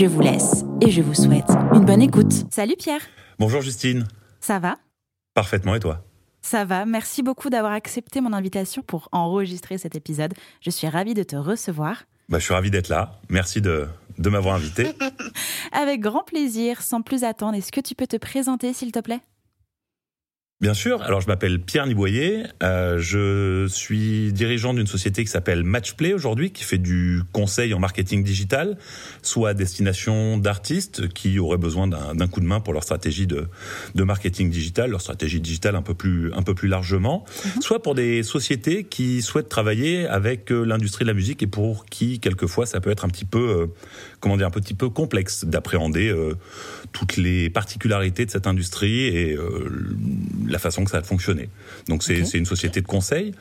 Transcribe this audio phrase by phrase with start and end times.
[0.00, 2.32] Je vous laisse et je vous souhaite une bonne écoute.
[2.50, 3.02] Salut Pierre.
[3.38, 4.08] Bonjour Justine.
[4.40, 4.78] Ça va?
[5.34, 6.02] Parfaitement et toi?
[6.40, 10.32] Ça va, merci beaucoup d'avoir accepté mon invitation pour enregistrer cet épisode.
[10.62, 12.04] Je suis ravie de te recevoir.
[12.30, 13.20] Bah, je suis ravi d'être là.
[13.28, 14.86] Merci de, de m'avoir invité.
[15.72, 19.20] Avec grand plaisir, sans plus attendre, est-ce que tu peux te présenter s'il te plaît?
[20.60, 21.00] Bien sûr.
[21.00, 22.42] Alors, je m'appelle Pierre Niboyer.
[22.62, 27.78] Euh, je suis dirigeant d'une société qui s'appelle Matchplay aujourd'hui, qui fait du conseil en
[27.78, 28.76] marketing digital,
[29.22, 33.46] soit à destination d'artistes qui auraient besoin d'un coup de main pour leur stratégie de,
[33.94, 37.24] de marketing digital, leur stratégie digitale un peu plus, un peu plus largement,
[37.56, 37.62] mhm.
[37.62, 41.86] soit pour des sociétés qui souhaitent travailler avec euh, l'industrie de la musique et pour
[41.86, 43.66] qui, quelquefois, ça peut être un petit peu, euh,
[44.20, 46.36] comment dire, un petit peu complexe d'appréhender euh,
[46.92, 49.36] toutes les particularités de cette industrie et
[50.48, 51.48] la façon que ça a fonctionné.
[51.88, 53.32] Donc c'est une société de conseil.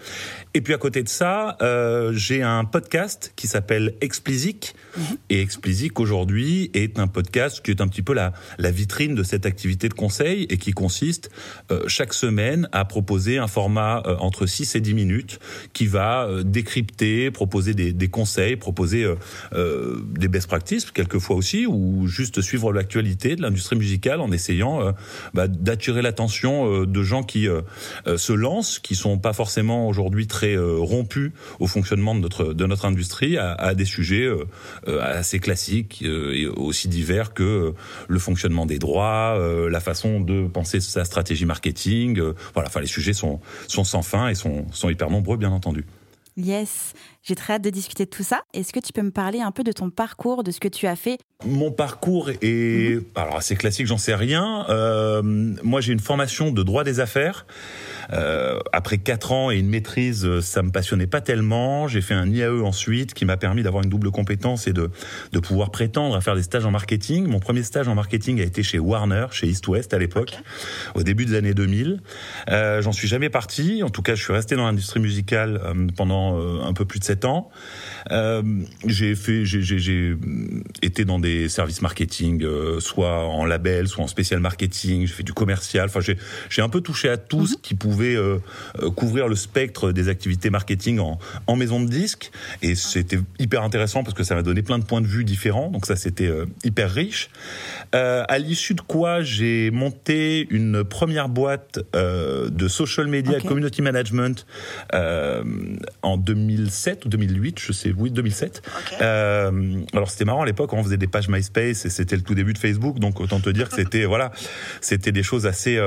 [0.53, 4.73] Et puis à côté de ça, euh, j'ai un podcast qui s'appelle Explicit.
[4.97, 5.03] Mhm.
[5.30, 9.23] Et Explicit aujourd'hui est un podcast qui est un petit peu la, la vitrine de
[9.23, 11.30] cette activité de conseil et qui consiste
[11.71, 15.39] euh, chaque semaine à proposer un format euh, entre 6 et 10 minutes
[15.73, 19.05] qui va euh, décrypter, proposer des, des conseils, proposer
[19.53, 24.93] euh, des best practices quelquefois aussi, ou juste suivre l'actualité de l'industrie musicale en essayant
[25.33, 27.61] bah, d'attirer l'attention de gens qui euh,
[28.07, 32.53] euh, se lancent, qui sont pas forcément aujourd'hui très euh, rompus au fonctionnement de notre
[32.53, 34.27] de notre industrie, à, à des sujets
[34.87, 37.73] assez classiques et aussi divers que
[38.07, 39.37] le fonctionnement des droits,
[39.69, 42.21] la façon de penser sa stratégie marketing.
[42.53, 45.85] voilà, enfin les sujets sont sont sans fin et sont sont hyper nombreux, bien entendu.
[46.39, 48.42] Yes, j'ai très hâte de discuter de tout ça.
[48.54, 50.88] Est-ce que tu peux me parler un peu de ton parcours, de ce que tu
[50.88, 51.17] as fait?
[51.45, 53.04] Mon parcours est mhm.
[53.16, 54.66] alors assez classique, j'en sais rien.
[54.70, 55.22] Euh,
[55.64, 57.45] moi, j'ai une formation de droit des affaires.
[58.11, 61.88] Euh, après quatre ans et une maîtrise, euh, ça me passionnait pas tellement.
[61.88, 64.89] J'ai fait un IAE ensuite qui m'a permis d'avoir une double compétence et de,
[65.32, 67.27] de pouvoir prétendre à faire des stages en marketing.
[67.27, 70.38] Mon premier stage en marketing a été chez Warner, chez East West à l'époque,
[70.95, 72.02] au début des années 2000.
[72.50, 73.83] Euh, J'en suis jamais parti.
[73.83, 75.88] En tout cas, je suis resté dans l'industrie musicale euh,
[76.29, 77.49] pendant euh, un peu plus de sept ans.
[78.85, 80.15] j'ai fait, j'ai
[80.81, 82.45] été dans des services marketing,
[82.79, 85.07] soit en label, soit en spécial marketing.
[85.07, 85.85] J'ai fait du commercial.
[85.85, 85.99] Enfin,
[86.49, 87.61] j'ai un peu touché à tout ce mhm.
[87.61, 88.39] qui pouvait euh,
[88.81, 92.31] euh, couvrir le spectre des activités marketing en, en maison de disques.
[92.61, 95.69] Et c'était hyper intéressant parce que ça m'a donné plein de points de vue différents.
[95.69, 97.29] Donc ça, c'était euh, hyper riche.
[97.93, 104.45] à l'issue de quoi, j'ai monté une première boîte de social media community management
[104.93, 108.61] en 2007 ou 2008, je sais, oui, 2007.
[108.99, 112.53] alors c'était marrant à l'époque, on faisait des pages MySpace et c'était le tout début
[112.53, 112.99] de Facebook.
[112.99, 114.31] Donc autant te dire que c'était voilà,
[114.81, 115.79] c'était des choses assez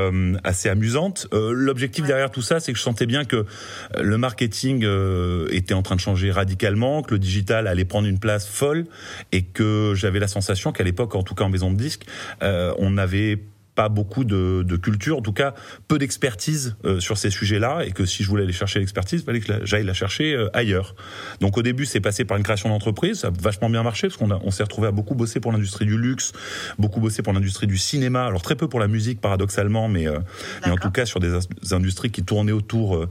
[0.44, 1.26] assez amusantes.
[1.32, 5.75] L'objectif derrière tout ça, c'est que je sentais bien que euh, le marketing euh, était
[5.75, 8.87] en train de changer radicalement, que le digital allait prendre une place folle,
[9.31, 12.06] et que j'avais la sensation qu'à l'époque, en tout cas en maison de disques,
[12.42, 13.38] euh, on avait
[13.75, 15.55] pas beaucoup de, de, culture, en tout cas
[15.88, 19.25] peu d'expertise euh, sur ces sujets-là, et que si je voulais aller chercher l'expertise, il
[19.25, 20.94] fallait que j'aille la chercher euh, ailleurs.
[21.41, 24.19] Donc au début, c'est passé par une création d'entreprise, ça a vachement bien marché, parce
[24.19, 26.33] qu'on on s'est retrouvé à beaucoup bosser pour l'industrie du luxe,
[26.78, 30.19] beaucoup bosser pour l'industrie du cinéma, alors très peu pour la musique paradoxalement, mais, euh,
[30.66, 31.33] mais en tout cas sur des,
[31.71, 33.06] industries qui tournaient autour,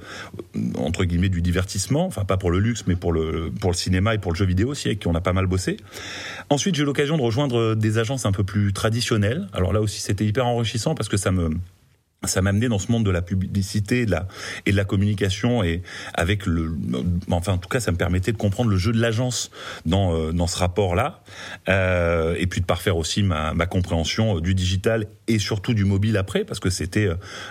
[0.78, 4.14] entre guillemets, du divertissement, enfin pas pour le luxe, mais pour le, pour le cinéma
[4.14, 5.78] et pour le jeu vidéo aussi, avec qui on a pas mal bossé.
[6.50, 10.00] Ensuite, j'ai eu l'occasion de rejoindre des agences un peu plus traditionnelles, alors là aussi
[10.02, 11.50] c'était hyper enrichissant parce que ça me
[12.28, 14.28] ça m'a amené dans ce monde de la publicité et de la,
[14.68, 15.82] et de la communication et
[16.14, 16.72] avec le
[17.32, 19.50] enfin en tout cas ça me permettait de comprendre le jeu de l'agence
[19.88, 21.24] dans euh, dans ce rapport là
[21.68, 26.16] euh, et puis de parfaire aussi ma, ma compréhension du digital et surtout du mobile
[26.16, 27.10] après parce que c'était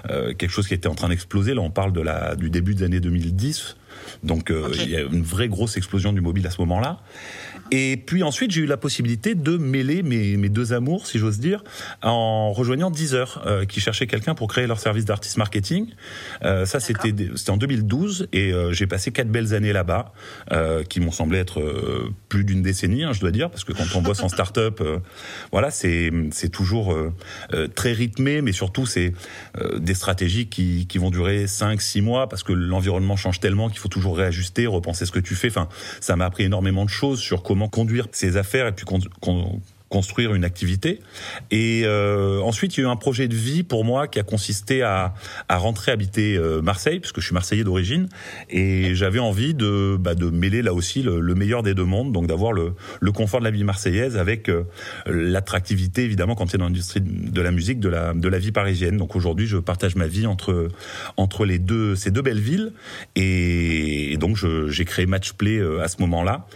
[0.09, 2.77] euh, quelque chose qui était en train d'exploser là on parle de la du début
[2.77, 3.77] des années 2010
[4.23, 7.01] donc euh, il y a une vraie grosse explosion du mobile à ce moment-là.
[7.71, 11.39] Et puis ensuite, j'ai eu la possibilité de mêler mes, mes deux amours, si j'ose
[11.39, 11.63] dire,
[12.03, 15.87] en rejoignant Deezer, euh, qui cherchait quelqu'un pour créer leur service d'artist marketing.
[16.43, 17.13] Euh, ça, c'était
[17.49, 20.13] en 2012, et euh, j'ai passé quatre belles années là-bas,
[20.53, 21.63] euh, qui m'ont semblé être
[22.29, 24.83] plus d'une décennie, hein, je dois dire, parce que quand on bosse en start-up,
[25.53, 26.11] voilà, c'est
[26.53, 26.97] toujours
[27.75, 29.13] très rythmé, mais surtout c'est
[29.77, 33.79] des stratégies qui, qui vont durer 5 six mois, parce que l'environnement change tellement qu'il
[33.79, 35.49] faut toujours réajuster, repenser ce que tu fais.
[35.49, 35.69] Enfin,
[36.01, 38.87] ça m'a appris énormément de choses sur comment conduire ses affaires et puis
[39.91, 41.01] construire une activité.
[41.51, 44.23] Et euh, ensuite, il y a eu un projet de vie pour moi qui a
[44.23, 45.15] consisté à,
[45.49, 48.09] à rentrer habiter euh, Marseille, puisque je suis marseillais d'origine,
[48.49, 52.29] et j'avais envie de, bah, de mêler là aussi le, meilleur des deux mondes, donc
[52.29, 54.63] d'avoir le, le confort de la vie marseillaise avec euh,
[55.07, 58.97] l'attractivité évidemment quand c'est dans l'industrie de la musique de la de la vie parisienne.
[58.97, 60.69] Donc aujourd'hui, je partage ma vie entre
[61.17, 62.73] entre les deux ces deux belles villes,
[63.17, 64.37] et, donc
[64.69, 66.47] j'ai créé Matchplay à ce moment-là,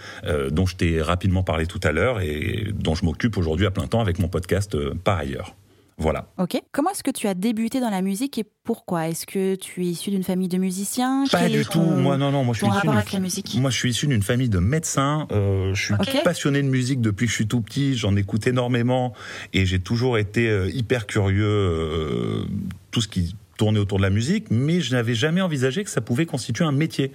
[0.51, 3.87] dont je t'ai rapidement parlé tout à l'heure et dont je m'occupe aujourd'hui à plein
[3.87, 5.55] temps avec mon podcast euh, par ailleurs.
[5.97, 6.27] Voilà.
[6.39, 6.61] Ok.
[6.73, 9.09] Comment est-ce que tu as débuté dans la musique et pourquoi?
[9.09, 11.25] Est-ce que tu es issu d'une famille de musiciens?
[11.31, 11.81] Pas du tout.
[11.81, 12.43] Moi, non, non.
[12.43, 13.57] Moi, je suis issu avec la musique?
[13.61, 15.29] Moi, je suis issu d'une famille de médecins.
[15.31, 15.95] Euh, je suis
[16.25, 17.97] passionné de musique depuis que je suis tout petit.
[17.97, 19.13] J'en écoute énormément
[19.53, 22.45] et j'ai toujours été euh, hyper curieux.
[22.91, 26.03] tout ce qui tourner autour de la musique, mais je n'avais jamais envisagé que ça
[26.03, 27.13] pouvait constituer un métier.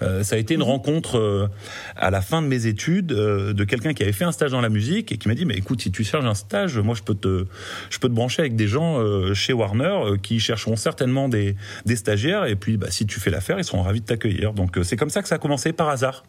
[0.00, 0.66] Euh, ça a été une mhm.
[0.66, 1.46] rencontre euh,
[1.94, 4.62] à la fin de mes études euh, de quelqu'un qui avait fait un stage dans
[4.62, 7.02] la musique et qui m'a dit mais écoute si tu cherches un stage, moi je
[7.02, 7.44] peux te
[7.90, 8.98] je peux te brancher avec des gens
[9.34, 11.54] chez Warner qui chercheront certainement des
[11.84, 14.54] des stagiaires et puis bah, si tu fais l'affaire ils seront ravis de t'accueillir.
[14.54, 16.24] Donc c'est comme ça que ça a commencé par hasard.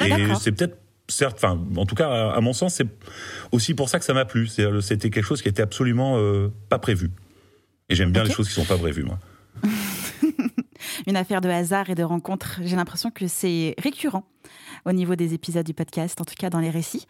[0.00, 2.86] Ah, et c'est peut-être certes, enfin, en tout cas, à mon sens, c'est
[3.52, 4.48] aussi pour ça que ça m'a plu.
[4.80, 6.18] C'était quelque chose qui était absolument
[6.68, 7.10] pas prévu.
[7.90, 9.18] Et j'aime bien les choses qui sont pas prévues, moi.
[11.06, 12.60] Une affaire de hasard et de rencontre.
[12.64, 14.24] J'ai l'impression que c'est récurrent
[14.86, 17.06] au niveau des épisodes du podcast, en tout cas dans les récits.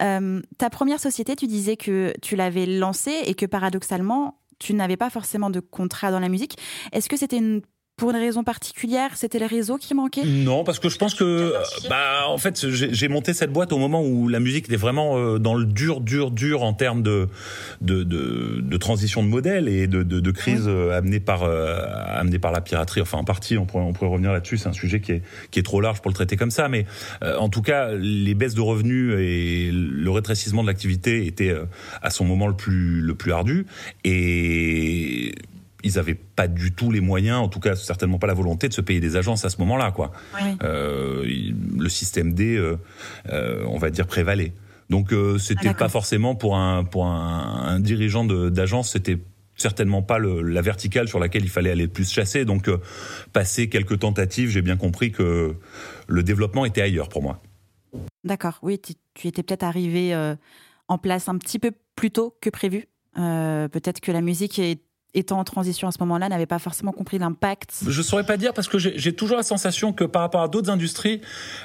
[0.00, 4.96] Euh, ta première société, tu disais que tu l'avais lancée et que paradoxalement, tu n'avais
[4.96, 6.56] pas forcément de contrat dans la musique.
[6.92, 7.62] Est-ce que c'était une
[8.00, 10.24] pour une raison particulière C'était les réseaux qui manquaient?
[10.24, 11.52] Non, parce que je pense que,
[11.88, 15.38] bah, en fait, j'ai monté cette boîte au moment où la musique était vraiment euh,
[15.38, 17.28] dans le dur, dur, dur en termes de
[17.82, 21.78] de, de, de transition de modèle et de, de, de crise euh, amenée par euh,
[22.06, 23.02] amenée par la piraterie.
[23.02, 24.56] Enfin, en partie, on pourrait on pourrait revenir là-dessus.
[24.56, 26.86] C'est un sujet qui est qui est trop large pour le traiter comme ça, mais
[27.22, 31.54] en tout cas, les baisses de revenus et le rétrécissement de l'activité étaient
[32.00, 33.66] à son moment le plus le plus ardu.
[34.04, 35.34] Et
[35.82, 38.72] ils n'avaient pas du tout les moyens, en tout cas certainement pas la volonté de
[38.72, 39.90] se payer des agences à ce moment-là.
[39.92, 40.12] quoi.
[40.62, 41.24] Euh,
[41.78, 42.76] le système D, euh,
[43.30, 44.52] euh, on va dire, prévalait.
[44.88, 49.18] Donc c'était ah, pas forcément pour un pour un, un dirigeant d'agence, c'était
[49.54, 52.44] certainement pas le, la verticale sur laquelle il fallait aller le plus chasser.
[52.44, 52.68] Donc
[53.32, 55.54] passer quelques tentatives, j'ai bien compris que
[56.08, 57.40] le développement était ailleurs pour moi.
[58.24, 60.12] D'accord, oui, tu, tu étais peut-être arrivé
[60.88, 62.88] en place un petit peu plus tôt que prévu.
[63.14, 64.80] peut-être que la musique est
[65.14, 68.52] étant en transition à ce moment-là, n'avait pas forcément compris l'impact Je saurais pas dire
[68.52, 71.20] parce que j'ai toujours la sensation que par rapport à d'autres industries,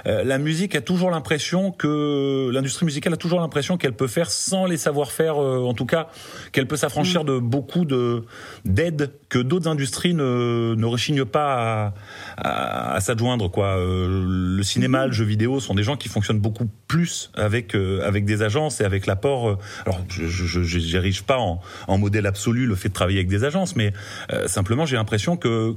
[0.07, 4.31] euh, la musique a toujours l'impression que l'industrie musicale a toujours l'impression qu'elle peut faire
[4.31, 6.09] sans les savoir-faire, euh, en tout cas
[6.51, 7.27] qu'elle peut s'affranchir mm.
[7.27, 8.23] de beaucoup de
[8.65, 11.93] d'aides que d'autres industries ne, ne rechignent pas
[12.37, 13.51] à, à, s'adjoindre.
[13.51, 15.07] Quoi, euh, le cinéma, mm.
[15.07, 18.85] le jeu vidéo sont des gens qui fonctionnent beaucoup plus avec avec des agences et
[18.85, 19.59] avec l'apport.
[19.85, 21.59] alors, je j'érige pas en,
[21.89, 23.91] en modèle absolu le fait de travailler avec des agences, mais
[24.31, 25.75] euh, simplement j'ai l'impression que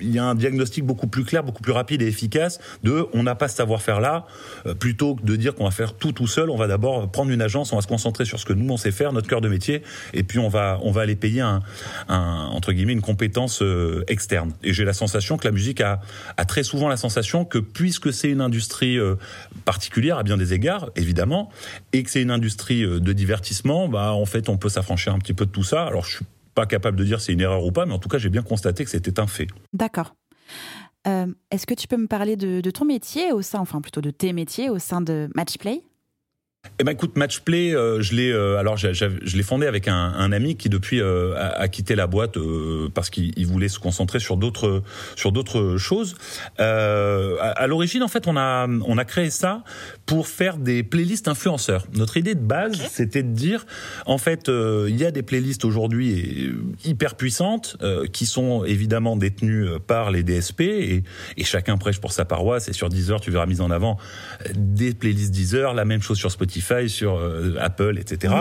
[0.00, 3.22] il y a un diagnostic beaucoup plus clair, beaucoup plus rapide et efficace de on
[3.22, 4.26] n'a pas ce savoir-faire là,
[4.66, 7.30] euh, plutôt que de dire qu'on va faire tout tout seul, on va d'abord prendre
[7.30, 9.40] une agence, on va se concentrer sur ce que nous on sait faire, notre cœur
[9.40, 9.82] de métier,
[10.12, 14.52] et puis on va on va aller payer une compétence euh, externe.
[14.62, 16.00] Et j'ai la sensation que la musique a,
[16.36, 19.16] a très souvent la sensation que puisque c'est une industrie euh,
[19.64, 21.50] particulière à bien des égards, évidemment,
[21.92, 25.34] et que c'est une industrie de divertissement, bah en fait on peut s'affranchir un petit
[25.34, 25.84] peu de tout ça.
[25.84, 28.08] Alors je suis pas capable de dire c'est une erreur ou pas, mais en tout
[28.08, 29.46] cas, j'ai bien constaté que c'était un fait.
[29.72, 30.14] D'accord.
[31.06, 34.00] Euh, est-ce que tu peux me parler de, de, ton métier au sein, enfin plutôt
[34.00, 35.82] de tes métiers au sein de Matchplay?
[36.80, 40.30] Eh ben écoute, Matchplay, euh, je l'ai euh, alors je l'ai fondé avec un, un,
[40.30, 42.36] ami qui depuis euh, a, a, quitté la boîte
[42.94, 44.82] parce qu'il voulait se concentrer sur d'autres
[45.16, 46.16] sur d'autres choses.
[46.58, 46.64] À,
[47.50, 49.62] à l'origine, en fait, on a on a créé ça
[50.04, 51.86] pour faire des playlists influenceurs.
[51.94, 53.64] Notre idée de base, c'était de dire,
[54.06, 56.52] en fait, il y a des playlists aujourd'hui
[56.84, 57.76] hyper puissantes
[58.12, 61.04] qui sont évidemment détenues par les DSP et,
[61.36, 62.68] et, chacun prêche pour sa paroisse.
[62.68, 63.98] Et sur Deezer, tu verras mise en avant
[64.54, 68.34] des playlists Deezer, la même chose sur Spotify Spotify, sur euh, Apple, etc.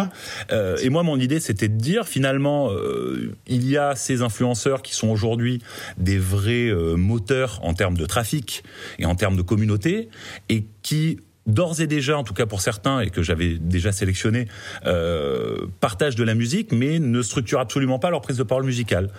[0.51, 4.81] Euh, et moi, mon idée, c'était de dire finalement, euh, il y a ces influenceurs
[4.81, 5.61] qui sont aujourd'hui
[5.97, 8.63] des vrais moteurs en termes de trafic
[8.97, 10.09] et en termes de communauté,
[10.49, 14.47] et qui d'ores et déjà, en tout cas pour certains, et que j'avais déjà sélectionné,
[14.85, 19.09] euh, partagent de la musique, mais ne structurent absolument pas leur prise de parole musicale.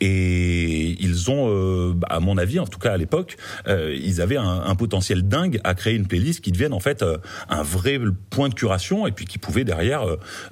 [0.00, 4.36] Et ils ont, euh, à mon avis, en tout cas à l'époque, euh, ils avaient
[4.36, 7.18] un, un, potentiel dingue à créer une playlist qui devienne en fait euh,
[7.48, 7.98] un vrai
[8.30, 10.04] point de curation, et puis qui pouvait derrière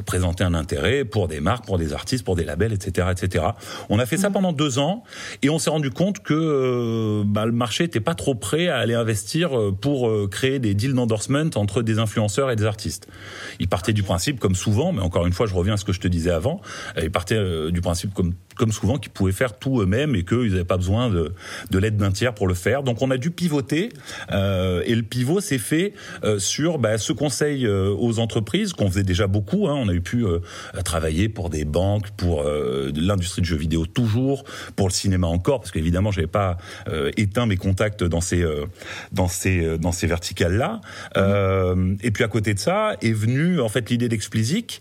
[0.04, 3.44] présenter un intérêt pour des marques, pour des artistes, pour des labels, etc., etc.
[3.88, 4.32] On a fait ça mmh.
[4.32, 5.04] pendant deux ans,
[5.42, 8.94] et on s'est rendu compte que bah, le marché était pas trop prêt à aller
[8.94, 9.50] investir
[9.80, 11.25] pour créer des deals d'endorsement
[11.56, 13.08] entre des influenceurs et des artistes.
[13.60, 15.92] Ils partaient du principe, comme souvent, mais encore une fois, je reviens à ce que
[15.92, 16.60] je te disais avant,
[17.00, 20.64] ils partaient du principe comme comme souvent qu'ils pouvaient faire tout eux-mêmes et qu'ils n'avaient
[20.64, 21.32] pas besoin de,
[21.70, 22.82] de l'aide d'un tiers pour le faire.
[22.82, 23.90] Donc on a dû pivoter
[24.32, 25.92] euh, et le pivot s'est fait
[26.24, 29.68] euh, sur bah, ce conseil euh, aux entreprises qu'on faisait déjà beaucoup.
[29.68, 29.74] Hein.
[29.76, 30.24] On a eu pu
[30.84, 34.44] travailler pour des banques, pour l'industrie de jeux vidéo toujours,
[34.74, 36.56] pour le cinéma encore, parce qu'évidemment j'avais pas
[37.16, 38.44] éteint mes contacts dans ces
[39.12, 40.80] dans ces dans ces verticales là.
[42.02, 44.80] Et puis à côté de ça est venue en fait l'idée d'Explicit,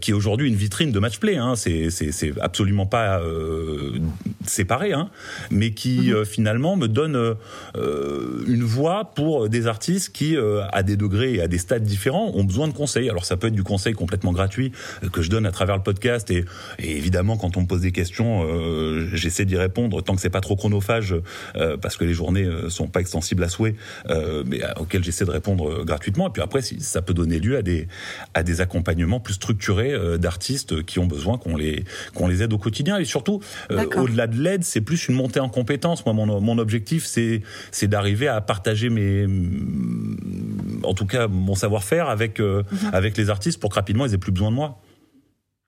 [0.00, 1.36] qui est aujourd'hui une vitrine de matchplay.
[1.36, 1.54] Hein.
[1.56, 3.98] C'est absolument pas euh,
[4.46, 5.10] séparés, hein,
[5.50, 6.14] mais qui mhm.
[6.14, 10.36] euh, finalement me donne euh, une voix pour des artistes qui,
[10.72, 13.10] à des degrés et à des stades différents, ont besoin de conseils.
[13.10, 14.72] Alors ça peut être du conseil complètement gratuit
[15.12, 16.44] que je donne à travers le podcast, et,
[16.78, 18.46] évidemment quand on me pose des questions,
[19.12, 21.14] j'essaie d'y répondre tant que c'est pas trop chronophage,
[21.80, 23.74] parce que les journées sont pas extensibles à souhait,
[24.46, 26.28] mais auxquelles j'essaie de répondre gratuitement.
[26.28, 27.88] Et puis après, ça peut donner lieu à des
[28.34, 32.58] à des accompagnements plus structurés d'artistes qui ont besoin qu'on les qu'on les aide au
[32.58, 33.40] quotidien et surtout,
[33.70, 36.04] euh, au-delà de l'aide, c'est plus une montée en compétence.
[36.06, 39.26] Moi, mon, mon objectif, c'est c'est d'arriver à partager mes,
[40.84, 42.90] en tout cas, mon savoir-faire avec euh, mhm.
[42.92, 44.80] avec les artistes pour que rapidement ils aient plus besoin de moi.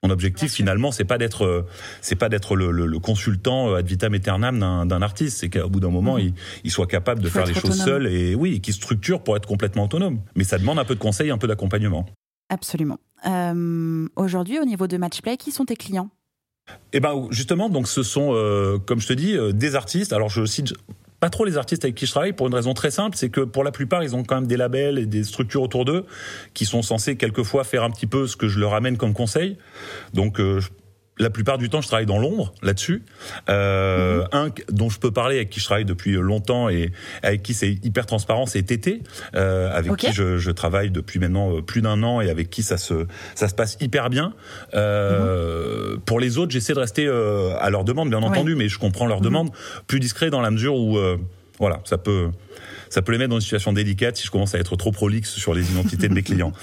[0.05, 1.65] Mon objectif finalement, c'est pas d'être, euh,
[2.01, 5.37] c'est pas d'être le, le, le, consultant ad vitam aeternam d'un artiste.
[5.37, 6.19] C'est qu'au bout d'un moment, mhm.
[6.19, 6.33] il,
[6.65, 9.85] il, soit capable de faire les choses seul et oui, qui structure pour être complètement
[9.85, 10.19] autonome.
[10.35, 12.05] Mais ça demande un peu de conseil, un peu d'accompagnement.
[12.49, 12.99] Absolument.
[13.25, 16.09] Euh, Aujourd'hui, au niveau de Matchplay, qui sont tes clients?
[16.93, 20.13] Eh ben justement, donc ce sont, euh, comme je te dis, euh, des artistes.
[20.13, 20.73] Alors je cite
[21.19, 23.41] pas trop les artistes avec qui je travaille pour une raison très simple, c'est que
[23.41, 26.05] pour la plupart, ils ont quand même des labels et des structures autour d'eux
[26.53, 29.57] qui sont censés quelquefois faire un petit peu ce que je leur amène comme conseil.
[30.13, 30.59] Donc euh,
[31.19, 33.03] la plupart du temps, je travaille dans l'ombre là-dessus.
[33.49, 34.27] Euh, mhm.
[34.31, 36.91] Un dont je peux parler, avec qui je travaille depuis longtemps et
[37.21, 39.01] avec qui c'est hyper transparent, c'est Tété,
[39.35, 42.63] euh, avec qui je, je, travaille depuis maintenant euh, plus d'un an et avec qui
[42.63, 43.05] ça se
[43.35, 44.33] ça se passe hyper bien.
[44.73, 45.99] Euh, mhm.
[46.01, 49.05] Pour les autres, j'essaie de rester euh, à leur demande, bien entendu, mais je comprends
[49.05, 49.25] leur mhm.
[49.25, 49.51] demande
[49.87, 51.17] plus discret dans la mesure où euh,
[51.59, 52.29] voilà, ça peut
[52.89, 55.31] ça peut les mettre dans une situation délicate si je commence à être trop prolixe
[55.31, 56.53] sur les identités de mes clients.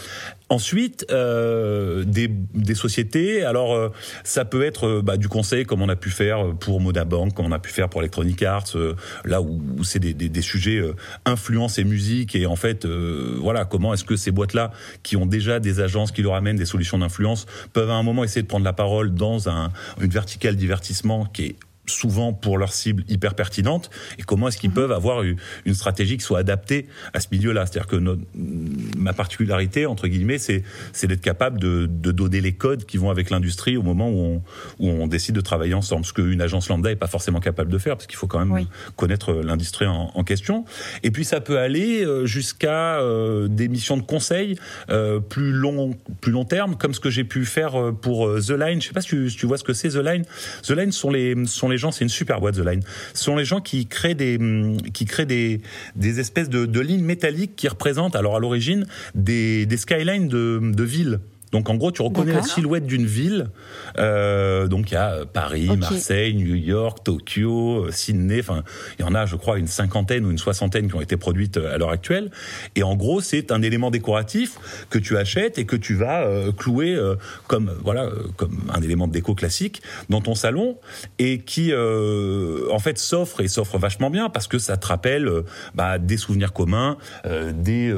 [0.52, 3.44] Ensuite, euh, des, des, sociétés.
[3.44, 3.90] Alors, euh,
[4.24, 7.46] ça peut être euh, bah, du conseil, comme on a pu faire pour Modabank, comme
[7.46, 10.42] on a pu faire pour Electronic Arts, euh, là où, où c'est des, des, des,
[10.42, 10.82] sujets
[11.24, 12.34] influence et musique.
[12.34, 14.72] Et en fait, voilà, comment est-ce que ces boîtes-là,
[15.04, 18.24] qui ont déjà des agences qui leur amènent des solutions d'influence, peuvent à un moment
[18.24, 21.56] essayer de prendre la parole dans un, une verticale divertissement qui est
[21.90, 24.76] souvent pour leur cible hyper pertinente et comment est-ce qu'ils mhm.
[24.76, 27.66] peuvent avoir une stratégie qui soit adaptée à ce milieu-là.
[27.66, 28.22] C'est-à-dire que notre,
[28.96, 33.10] ma particularité, entre guillemets, c'est, c'est d'être capable de, de, donner les codes qui vont
[33.10, 34.42] avec l'industrie au moment où on,
[34.78, 36.04] où on décide de travailler ensemble.
[36.04, 38.66] Ce qu'une agence lambda est pas forcément capable de faire parce qu'il faut quand même
[38.96, 40.64] connaître l'industrie en, en, question.
[41.02, 44.56] Et puis ça peut aller euh, jusqu'à euh, des missions de conseil
[44.90, 48.80] euh, plus long, plus long terme, comme ce que j'ai pu faire pour The Line.
[48.80, 50.24] Je sais pas si tu, si tu vois ce que c'est The Line.
[50.62, 52.82] The Line sont les, sont les gens, c'est une super boîte The Line.
[53.14, 54.38] Ce sont les gens qui créent des
[54.94, 55.60] qui créent des
[55.96, 60.60] des espèces de, de lignes métalliques qui représentent alors à l'origine des des skylines de
[60.62, 61.20] de villes.
[61.52, 63.48] Donc en gros, tu reconnais la silhouette d'une ville.
[63.98, 65.78] Euh, donc il y a Paris, okay.
[65.78, 68.40] Marseille, New York, Tokyo, Sydney.
[68.40, 68.62] Enfin,
[68.98, 71.56] il y en a, je crois, une cinquantaine ou une soixantaine qui ont été produites
[71.56, 72.30] euh, à l'heure actuelle.
[72.76, 74.58] Et en gros, c'est un élément décoratif
[74.90, 77.16] que tu achètes et que tu vas euh, clouer euh,
[77.48, 80.78] comme voilà, euh, comme un élément de déco classique dans ton salon
[81.18, 85.28] et qui, euh, en fait, s'offre et s'offre vachement bien parce que ça te rappelle
[85.74, 87.92] bah, des souvenirs communs, des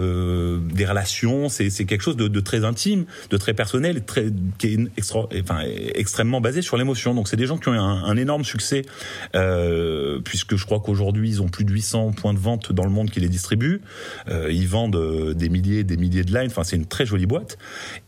[0.73, 1.49] des relations.
[1.49, 4.27] C'est c'est quelque chose de, de très intime, de très personnel, très,
[4.59, 5.63] qui est extra, enfin,
[5.95, 7.13] extrêmement basé sur l'émotion.
[7.13, 8.83] Donc c'est des gens qui ont un, un énorme succès,
[9.35, 12.91] euh, puisque je crois qu'aujourd'hui ils ont plus de 800 points de vente dans le
[12.91, 13.81] monde qui les distribuent.
[14.29, 16.51] Euh, ils vendent euh, des milliers, des milliers de lines.
[16.51, 17.59] Enfin c'est une très jolie boîte.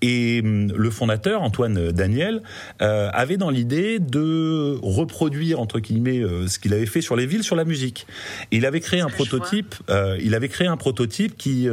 [0.03, 2.43] Et hum, le fondateur Antoine Daniel
[2.81, 7.43] euh, avait dans l'idée de reproduire entre guillemets ce qu'il avait fait sur les villes,
[7.43, 8.07] sur la musique.
[8.53, 9.75] Et il avait créé un prototype.
[10.21, 11.69] Il avait créé un prototype qui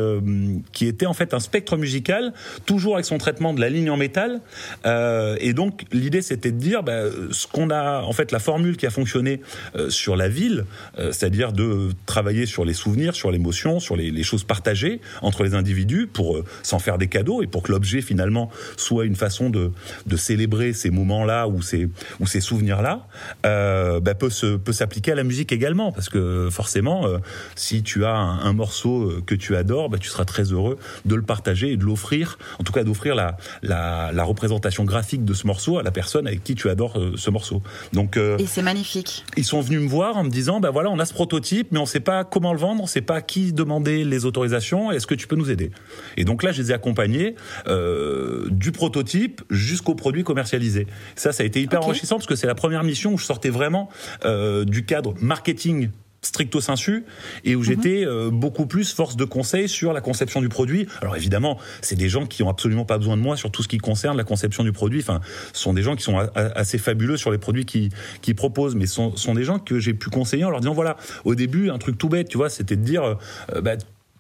[0.72, 2.34] qui était en fait un spectre musical,
[2.66, 4.42] toujours avec son traitement de la ligne en métal.
[4.86, 8.78] Euh, et donc l'idée c'était de dire bah, ce qu'on a, en fait, la formule
[8.78, 9.42] qui a fonctionné
[9.76, 10.66] euh, sur la ville,
[10.98, 15.56] euh, c'est-à-dire de travailler sur les souvenirs, sur l'émotion, sur les, choses partagées entre les
[15.56, 19.72] individus pour s'en faire des cadeaux et pour que l'objet finalement soit une façon de,
[20.16, 21.90] célébrer ces moments-là ou ces,
[22.20, 23.08] ou ces souvenirs-là,
[23.44, 27.08] bah, peut se peut s'appliquer à la musique également parce que forcément,
[27.56, 31.16] si tu as un, un morceau que tu adores, bah, tu seras très heureux de
[31.16, 35.34] le partager et de l'offrir, en tout cas d'offrir la, la, la, représentation graphique de
[35.34, 37.62] ce morceau à la personne avec qui tu adores euh, ce morceau.
[37.94, 39.26] Donc euh, et c'est magnifique.
[39.38, 41.80] Ils sont venus me voir en me disant ben voilà on a ce prototype mais
[41.80, 44.92] on sait pas comment le vendre, on sait pas qui demander les autorisations.
[44.92, 45.72] Est-ce que tu peux nous aider?
[46.18, 47.36] Et donc là je les ai accompagnés
[47.68, 50.88] euh, du prototype jusqu'au produit commercialisé.
[51.16, 53.50] Ça ça a été hyper enrichissant parce que c'est la première mission où je sortais
[53.50, 53.90] vraiment
[54.26, 55.90] euh, du cadre marketing
[56.22, 57.04] stricto sensu
[57.44, 57.66] et où mhm.
[57.66, 60.88] j'étais euh, beaucoup plus force de conseil sur la conception du produit.
[61.02, 63.68] Alors évidemment, c'est des gens qui ont absolument pas besoin de moi sur tout ce
[63.68, 65.00] qui concerne la conception du produit.
[65.00, 65.22] Enfin,
[65.54, 67.90] ce sont des gens qui sont assez fabuleux sur les produits qu'ils
[68.22, 70.74] qui proposent, mais ce sont, sont, des gens que j'ai pu conseiller en leur disant
[70.74, 73.18] voilà, au début, un truc tout bête, tu vois, c'était de dire,
[73.54, 73.74] euh, bah,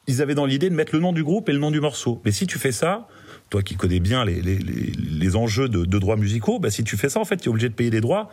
[0.08, 2.22] ils avaient dans l'idée de mettre le nom du groupe et le nom du morceau.
[2.26, 3.08] Mais si tu fais ça,
[3.50, 6.98] toi qui connais bien les, les, les, enjeux de, de droits musicaux, bah, si tu
[6.98, 8.32] fais ça, en fait, tu es obligé de payer des droits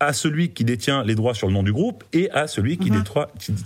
[0.00, 2.90] à celui qui détient les droits sur le nom du groupe et à celui qui,
[2.90, 3.02] mhm.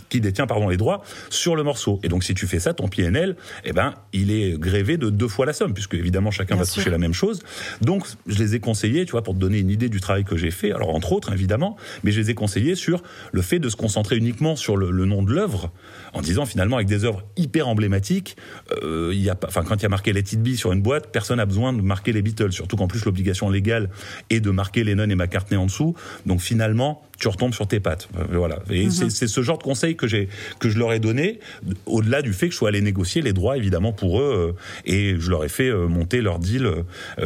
[0.09, 2.01] qui, détient pardon les droits sur le morceau.
[2.03, 5.29] Et donc si tu fais ça, ton PNL, eh ben il est grévé de deux
[5.29, 7.43] fois la somme puisque évidemment chacun va toucher la même chose.
[7.83, 10.37] Donc je les ai conseillés, tu vois, pour te donner une idée du travail que
[10.37, 10.73] j'ai fait.
[10.73, 14.17] Alors entre autres évidemment, mais je les ai conseillés sur le fait de se concentrer
[14.17, 15.71] uniquement sur le, nom de l'œuvre,
[16.15, 18.37] en disant finalement avec des œuvres hyper emblématiques,
[18.83, 20.73] euh, il y a pas, enfin quand il y a marqué Let It Be sur
[20.73, 23.91] une boîte, personne n'a besoin de marquer les Beatles, surtout qu'en plus l'obligation légale
[24.31, 25.95] est de marquer Lennon et McCartney en dessous.
[26.27, 28.09] Donc finalement, tu retombes sur tes pattes.
[28.19, 28.59] Euh, voilà.
[28.71, 29.11] Et mhm.
[29.11, 31.41] c'est ce genre de conseil que j'ai que je leur ai donné,
[31.87, 35.17] au-delà du fait que je sois allé négocier les droits évidemment pour eux, euh, et
[35.19, 36.69] je leur ai fait euh, monter leur deal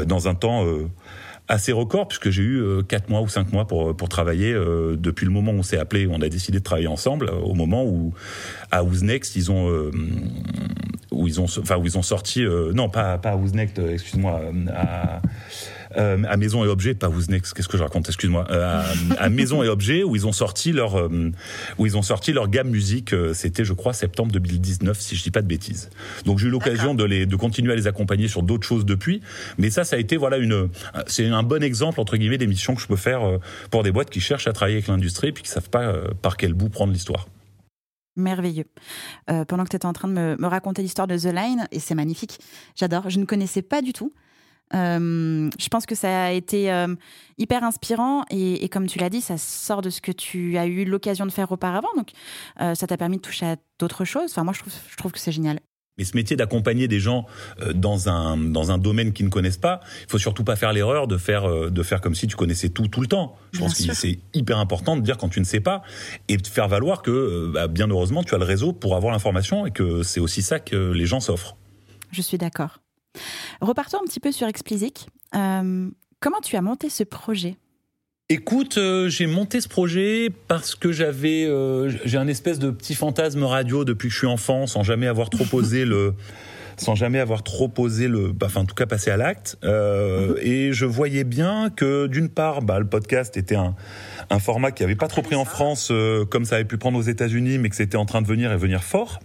[0.07, 0.67] dans un temps
[1.49, 5.33] assez record puisque j'ai eu 4 mois ou 5 mois pour pour travailler depuis le
[5.33, 8.13] moment où on s'est appelé, on a décidé de travailler ensemble au moment où
[8.71, 9.91] à Who's Next ils ont
[11.11, 14.41] où ils ont enfin où ils ont sorti non pas pas à Who's excuse-moi
[14.75, 15.21] à
[15.97, 18.83] euh, à Maison et Objet, pas Wouznex, qu'est-ce que je raconte, excuse-moi, euh,
[19.19, 21.31] à, Maison et Objet, où ils ont sorti leur, euh,
[21.79, 25.31] où ils ont sorti leur gamme musique, c'était, je crois, septembre 2019, si je dis
[25.31, 25.91] pas de bêtises.
[26.25, 29.23] Donc j'ai eu l'occasion de les, de continuer à les accompagner sur d'autres choses depuis,
[29.59, 30.69] mais ça, ça a été, voilà, une,
[31.07, 33.21] c'est un bon exemple, entre guillemets, d'émission que je peux faire
[33.71, 36.37] pour des boîtes qui cherchent à travailler avec l'industrie et puis qui savent pas par
[36.37, 37.27] quel bout prendre l'histoire
[38.19, 38.65] merveilleux.
[39.27, 41.81] pendant que tu étais en train de me, me raconter l'histoire de The Line, et
[41.81, 42.39] c'est magnifique,
[42.75, 44.11] j'adore, je ne connaissais pas du tout.
[44.75, 46.95] Euh, je pense que ça a été euh,
[47.39, 50.85] hyper inspirant et, comme tu l'as dit, ça sort de ce que tu as eu
[50.85, 51.89] l'occasion de faire auparavant.
[51.97, 52.11] Donc,
[52.61, 54.31] euh, ça t'a permis de toucher à d'autres choses.
[54.33, 55.61] Enfin, moi, je trouve, je trouve que c'est génial.
[55.99, 57.25] Mais ce métier d'accompagner des gens
[57.75, 61.07] dans un dans un domaine qu'ils ne connaissent pas, il faut surtout pas faire l'erreur
[61.07, 63.35] de faire de faire comme si tu connaissais tout tout le temps.
[63.53, 65.81] Je pense que c'est hyper important de dire quand tu ne sais pas
[66.29, 69.65] et de faire valoir que bah, bien heureusement tu as le réseau pour avoir l'information
[69.65, 71.57] et que c'est aussi ça que les gens s'offrent.
[72.13, 72.81] Je suis d'accord.
[73.61, 75.07] Repartons un petit peu sur Explicit.
[75.35, 75.89] Euh,
[76.21, 77.57] comment tu as monté ce projet?
[78.29, 82.95] Écoute, euh, j'ai monté ce projet parce que j'avais euh, j'ai un espèce de petit
[82.95, 86.15] fantasme radio depuis que je suis enfant, sans jamais avoir trop posé le
[86.79, 89.57] sans jamais avoir trop posé le, bah, enfin en tout cas passé à l'acte.
[90.43, 93.75] Et je voyais bien que d'une part, bah, le podcast était un,
[94.29, 95.91] un format qui avait pas trop pris en France
[96.29, 98.59] comme ça avait pu prendre aux États-Unis, mais que c'était en train de venir et
[98.59, 99.21] venir fort.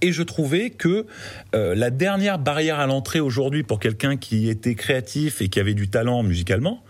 [0.00, 1.06] Et je trouvais que
[1.54, 5.74] euh, la dernière barrière à l'entrée aujourd'hui pour quelqu'un qui était créatif et qui avait
[5.74, 6.82] du talent musicalement,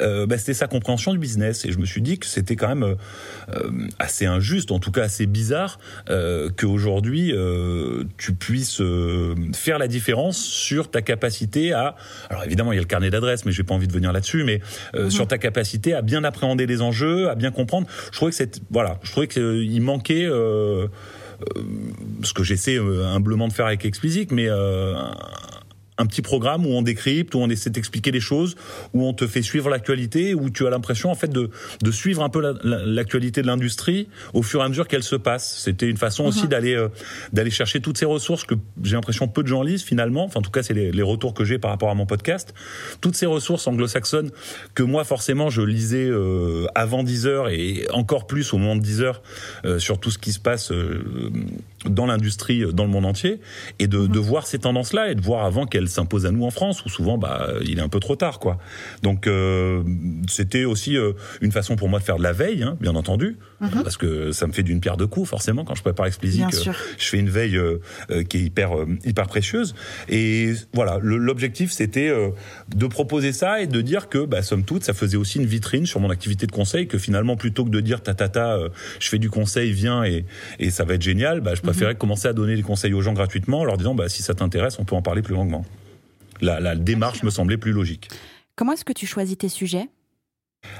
[0.00, 1.64] euh, bah, c'était sa compréhension du business.
[1.64, 2.96] Et je me suis dit que c'était quand même
[3.52, 5.78] euh, assez injuste, en tout cas assez bizarre,
[6.56, 7.32] qu'aujourd'hui
[8.16, 8.82] tu puisses
[9.54, 11.96] faire la différence sur ta capacité à.
[12.30, 14.44] Alors évidemment, il y a le carnet d'adresses, mais j'ai pas envie de venir là-dessus,
[14.44, 14.60] mais
[14.94, 15.10] mhm.
[15.10, 17.86] sur ta capacité à bien appréhender les enjeux, à bien comprendre.
[18.06, 20.88] Je trouvais que c'est voilà, je trouvais qu'il manquait euh,
[22.22, 24.94] ce que j'essaie euh, humblement de faire avec Explicit, mais euh,
[25.98, 28.56] un petit programme où on décrypte, où on essaie d'expliquer les choses,
[28.92, 31.50] où on te fait suivre l'actualité, où tu as l'impression en fait de,
[31.82, 35.58] de suivre un peu l'actualité de l'industrie au fur et à mesure qu'elle se passe.
[35.58, 36.48] C'était une façon aussi mhm.
[36.48, 36.88] d'aller euh,
[37.32, 40.24] d'aller chercher toutes ces ressources que j'ai l'impression peu de gens lisent finalement.
[40.24, 42.52] Enfin, en tout cas, c'est les, les, retours que j'ai par rapport à mon podcast.
[43.00, 44.30] Toutes ces ressources anglo-saxonnes
[44.74, 48.82] que moi forcément je lisais euh, avant 10 heures et encore plus au moment de
[48.82, 49.22] 10 heures
[49.64, 50.72] euh, sur tout ce qui se passe
[51.84, 53.40] dans l'industrie dans le monde entier
[53.78, 56.50] et de, de voir ces tendances-là et de voir avant qu'elles s'impose à nous en
[56.50, 58.58] France, où souvent bah il est un peu trop tard quoi.
[59.02, 59.82] Donc euh,
[60.28, 63.36] c'était aussi euh, une façon pour moi de faire de la veille, hein, bien entendu,
[63.60, 63.82] mhm.
[63.82, 66.44] parce que ça me fait d'une pierre deux coups forcément quand je prépare Explicit,
[66.98, 67.78] je fais une veille euh,
[68.28, 68.70] qui est hyper
[69.04, 69.74] hyper précieuse.
[70.08, 72.12] Et voilà, l'objectif c'était
[72.74, 75.84] de proposer ça et de dire que bah, somme toute ça faisait aussi une vitrine
[75.84, 78.58] sur mon activité de conseil, que finalement plutôt que de dire ta ta ta,
[78.98, 80.24] je fais du conseil, viens et,
[80.58, 81.72] et ça va être génial, bah, je mhm.
[81.72, 84.34] préférais commencer à donner des conseils aux gens gratuitement en leur disant bah, si ça
[84.34, 85.64] t'intéresse on peut en parler plus longuement
[86.40, 88.08] la, démarche me semblait plus logique.
[88.56, 89.88] Comment est-ce que tu choisis tes sujets?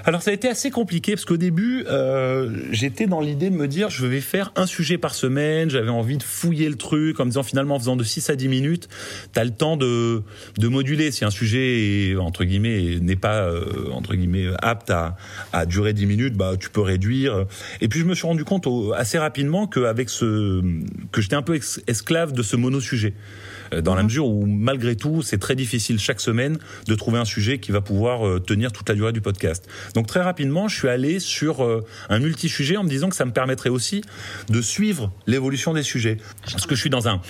[0.05, 3.67] Alors ça a été assez compliqué parce qu'au début, euh, j'étais dans l'idée de me
[3.67, 7.25] dire je vais faire un sujet par semaine, j'avais envie de fouiller le truc en
[7.25, 8.89] me disant finalement en faisant de 6 à 10 minutes,
[9.33, 10.23] tu as le temps de,
[10.59, 15.17] de moduler si un sujet est, entre guillemets n'est pas euh, entre guillemets apte à,
[15.53, 17.45] à durer 10 minutes, bah tu peux réduire.
[17.81, 20.63] Et puis je me suis rendu compte assez rapidement qu'avec ce
[21.11, 23.15] que j'étais un peu esclave de ce mono sujet.
[23.73, 24.07] Euh, dans la mhm.
[24.07, 27.81] mesure où malgré tout, c'est très difficile chaque semaine de trouver un sujet qui va
[27.81, 29.69] pouvoir euh, tenir toute la durée du podcast.
[29.95, 33.25] Donc très rapidement, je suis allé sur euh, un multi-sujet en me disant que ça
[33.25, 34.03] me permettrait aussi
[34.49, 36.19] de suivre l'évolution des sujets.
[36.51, 37.21] Parce que je suis dans un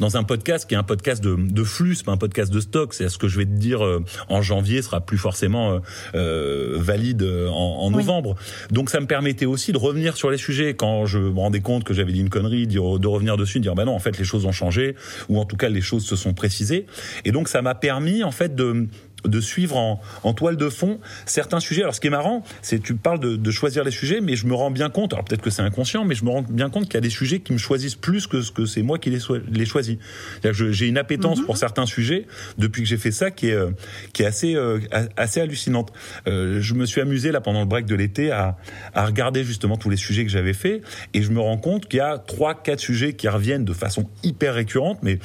[0.00, 2.94] dans un podcast qui est un podcast de, de flux, pas un podcast de stock.
[2.94, 3.80] C'est ce que je vais te dire
[4.28, 5.80] en janvier sera plus forcément
[6.14, 8.36] euh, valide en, en novembre.
[8.70, 11.84] Donc ça me permettait aussi de revenir sur les sujets quand je me rendais compte
[11.84, 14.24] que j'avais dit une connerie, de revenir dessus, de dire bah non en fait les
[14.24, 14.96] choses ont changé
[15.28, 16.86] ou en tout cas les choses se sont précisées.
[17.24, 18.88] Et donc ça m'a permis en fait de
[19.26, 21.82] de suivre en, en, toile de fond certains sujets.
[21.82, 24.46] Alors ce qui est marrant, c'est tu parles de, de, choisir les sujets, mais je
[24.46, 26.84] me rends bien compte, alors peut-être que c'est inconscient, mais je me rends bien compte
[26.84, 29.10] qu'il y a des sujets qui me choisissent plus que ce que c'est moi qui
[29.10, 29.20] les,
[29.50, 29.96] les choisis.
[30.42, 31.46] J'ai une appétence mhm.
[31.46, 32.26] pour certains sujets
[32.58, 33.70] depuis que j'ai fait ça qui est, euh,
[34.12, 34.80] qui est assez, euh,
[35.16, 35.92] assez hallucinante.
[36.26, 38.56] Euh, je me suis amusé là pendant le break de l'été à,
[38.94, 41.98] à regarder justement tous les sujets que j'avais fait et je me rends compte qu'il
[41.98, 45.18] y a trois, quatre sujets qui reviennent de façon hyper récurrente, mais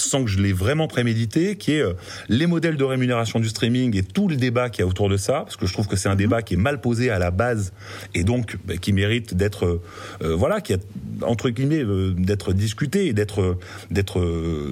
[0.00, 1.94] sans que je l'ai vraiment prémédité, qui est euh,
[2.28, 5.16] les modèles de rémunération du streaming et tout le débat qui y a autour de
[5.16, 6.18] ça, parce que je trouve que c'est un mhm.
[6.18, 7.72] débat qui est mal posé à la base
[8.14, 9.82] et donc bah, qui mérite d'être, euh,
[10.22, 10.78] euh, voilà, qui a
[11.22, 11.84] entre guillemets
[12.16, 13.58] d'être discuté et d'être
[13.90, 14.22] d'être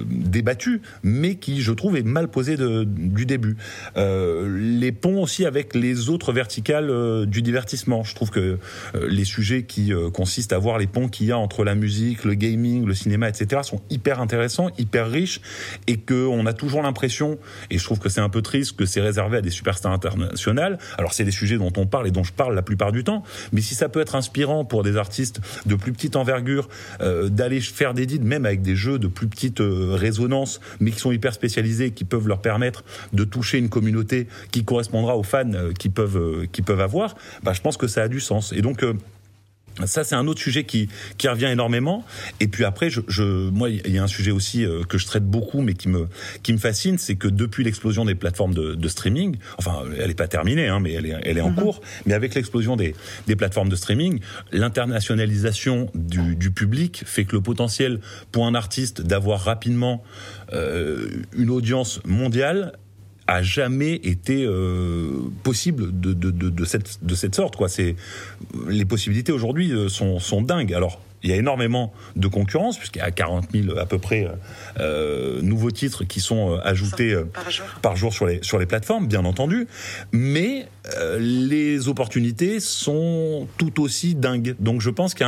[0.09, 3.55] débattu, mais qui je trouve est mal posé de, du début.
[3.95, 8.03] les ponts aussi avec les autres verticales du divertissement.
[8.03, 8.57] Je trouve que
[8.95, 12.33] les sujets qui consistent à voir les ponts qu'il y a entre la musique, le
[12.33, 13.61] gaming, le cinéma, etc.
[13.63, 15.18] sont hyper intéressants, hyper riches
[15.87, 17.37] et qu'on a toujours l'impression,
[17.69, 20.77] et je trouve que c'est un peu triste, que c'est réservé à des superstars internationales.
[20.97, 23.23] Alors c'est des sujets dont on parle et dont je parle la plupart du temps,
[23.51, 26.69] mais si ça peut être inspirant pour des artistes de plus petite envergure
[27.01, 30.91] euh, d'aller faire des deals, même avec des jeux de plus petite euh, résonance, mais
[30.91, 35.23] qui sont hyper spécialisés, qui peuvent leur permettre de toucher une communauté qui correspondra aux
[35.23, 38.53] fans euh, qui peuvent qui peuvent avoir, bah, je pense que ça a du sens.
[38.53, 38.83] Et donc
[39.85, 42.05] ça, c'est un autre sujet qui, qui revient énormément.
[42.39, 45.05] Et puis après, je, je moi, il y a un sujet aussi euh, que je
[45.05, 46.07] traite beaucoup, mais qui me,
[46.43, 50.13] qui me fascine, c'est que depuis l'explosion des plateformes de, de, streaming, enfin, elle n'est
[50.13, 51.55] pas terminée, hein, mais elle est, elle est en mhm.
[51.55, 51.81] cours.
[52.05, 52.95] Mais avec l'explosion des,
[53.27, 54.19] des plateformes de streaming,
[54.51, 57.99] l'internationalisation du, du public fait que le potentiel
[58.31, 60.03] pour un artiste d'avoir rapidement
[60.53, 62.73] euh, une audience mondiale
[63.29, 67.55] a jamais été euh, possible de, cette, de cette sorte.
[67.55, 67.67] Quoi.
[68.67, 70.73] Les possibilités aujourd'hui euh, sont, sont dingues.
[70.73, 74.25] Alors, il y a énormément de concurrence, puisqu'il y a 40 000 à peu près
[74.25, 74.31] euh,
[74.79, 77.65] euh nouveaux titres qui sont euh, ajoutés euh, par jour.
[77.81, 79.67] par jour, sur, les, sur les plateformes, bien entendu.
[80.11, 84.55] Mais euh, les opportunités sont tout aussi dingues.
[84.59, 85.27] Donc je pense qu'il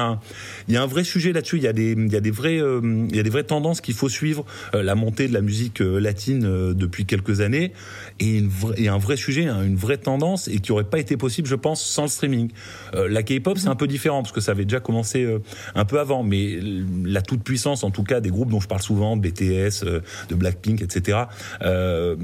[0.67, 1.57] y, y, a un vrai sujet là-dessus.
[1.57, 3.81] Il y a des, il y a des, vrais, il y a des vraies tendances
[3.81, 4.45] qu'il faut suivre.
[4.73, 7.73] la montée de la musique latine depuis quelques années
[8.21, 11.55] et, un vrai sujet, hein, une vraie tendance et qui aurait pas été possible, je
[11.55, 12.51] pense, sans le streaming.
[12.93, 15.27] la K-pop, c'est un peu différent parce que ça avait déjà commencé
[15.75, 16.59] un peu avant, mais
[17.03, 20.35] la toute puissance, en tout cas, des groupes dont je parle souvent, BTS, euh, de
[20.35, 21.19] Blackpink, etc.
[21.61, 22.15] Euh,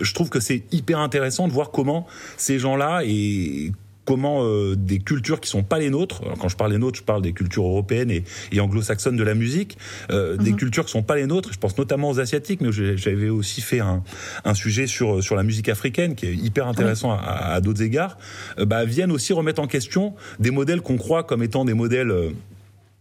[0.00, 3.72] je trouve que c'est hyper intéressant de voir comment ces gens-là et
[4.04, 7.02] comment euh, des cultures qui sont pas les nôtres, quand je parle des nôtres, je
[7.02, 9.78] parle des cultures européennes et, et anglo-saxonnes de la musique,
[10.10, 10.56] euh, des mhm.
[10.56, 13.80] cultures qui sont pas les nôtres, je pense notamment aux asiatiques, mais j'avais aussi fait
[13.80, 14.02] un,
[14.44, 18.18] un, sujet sur sur la musique africaine qui est hyper intéressant à, à d'autres égards,
[18.58, 22.12] euh, bah, viennent aussi remettre en question des modèles qu'on croit comme étant des modèles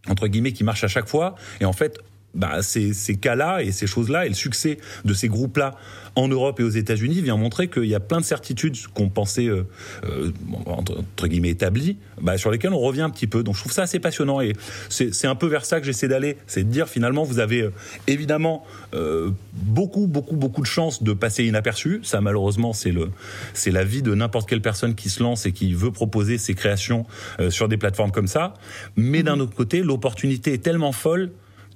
[0.09, 1.35] entre guillemets qui marche à chaque fois.
[1.61, 1.99] Et en fait
[2.33, 5.75] bah, ces, ces cas-là et ces choses-là et le succès de ces groupes-là
[6.15, 9.47] en Europe et aux États-Unis vient montrer qu'il y a plein de certitudes qu'on pensait
[9.47, 9.63] euh,
[10.05, 10.31] euh,
[10.65, 13.43] entre, guillemets établies, bah, sur lesquelles on revient un petit peu.
[13.43, 14.53] Donc je trouve ça assez passionnant et
[14.89, 17.73] c'est un peu vers ça que j'essaie d'aller, c'est de dire finalement vous avez euh,
[18.07, 21.99] évidemment euh, beaucoup beaucoup beaucoup de chances de passer inaperçu.
[22.03, 23.09] Ça malheureusement c'est le
[23.53, 26.53] c'est la vie de n'importe quelle personne qui se lance et qui veut proposer ses
[26.53, 27.05] créations
[27.39, 28.53] euh, sur des plateformes comme ça.
[28.95, 31.31] Mais d'un autre côté, l'opportunité est tellement folle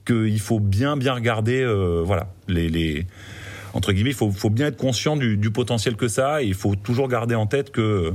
[0.08, 3.06] qu'il faut bien bien regarder euh, voilà les, les
[3.74, 6.54] entre guillemets il faut, faut bien être conscient du, potentiel que ça a et il
[6.54, 8.14] faut toujours garder en tête que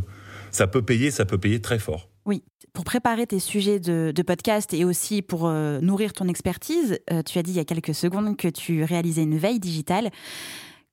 [0.51, 2.09] ça peut payer ça peut payer très fort.
[2.25, 2.43] Oui.
[2.73, 7.39] Pour préparer tes sujets de, podcast et aussi pour euh, nourrir ton expertise euh, tu
[7.39, 10.11] as dit il y a quelques secondes que tu réalisais une veille digitale.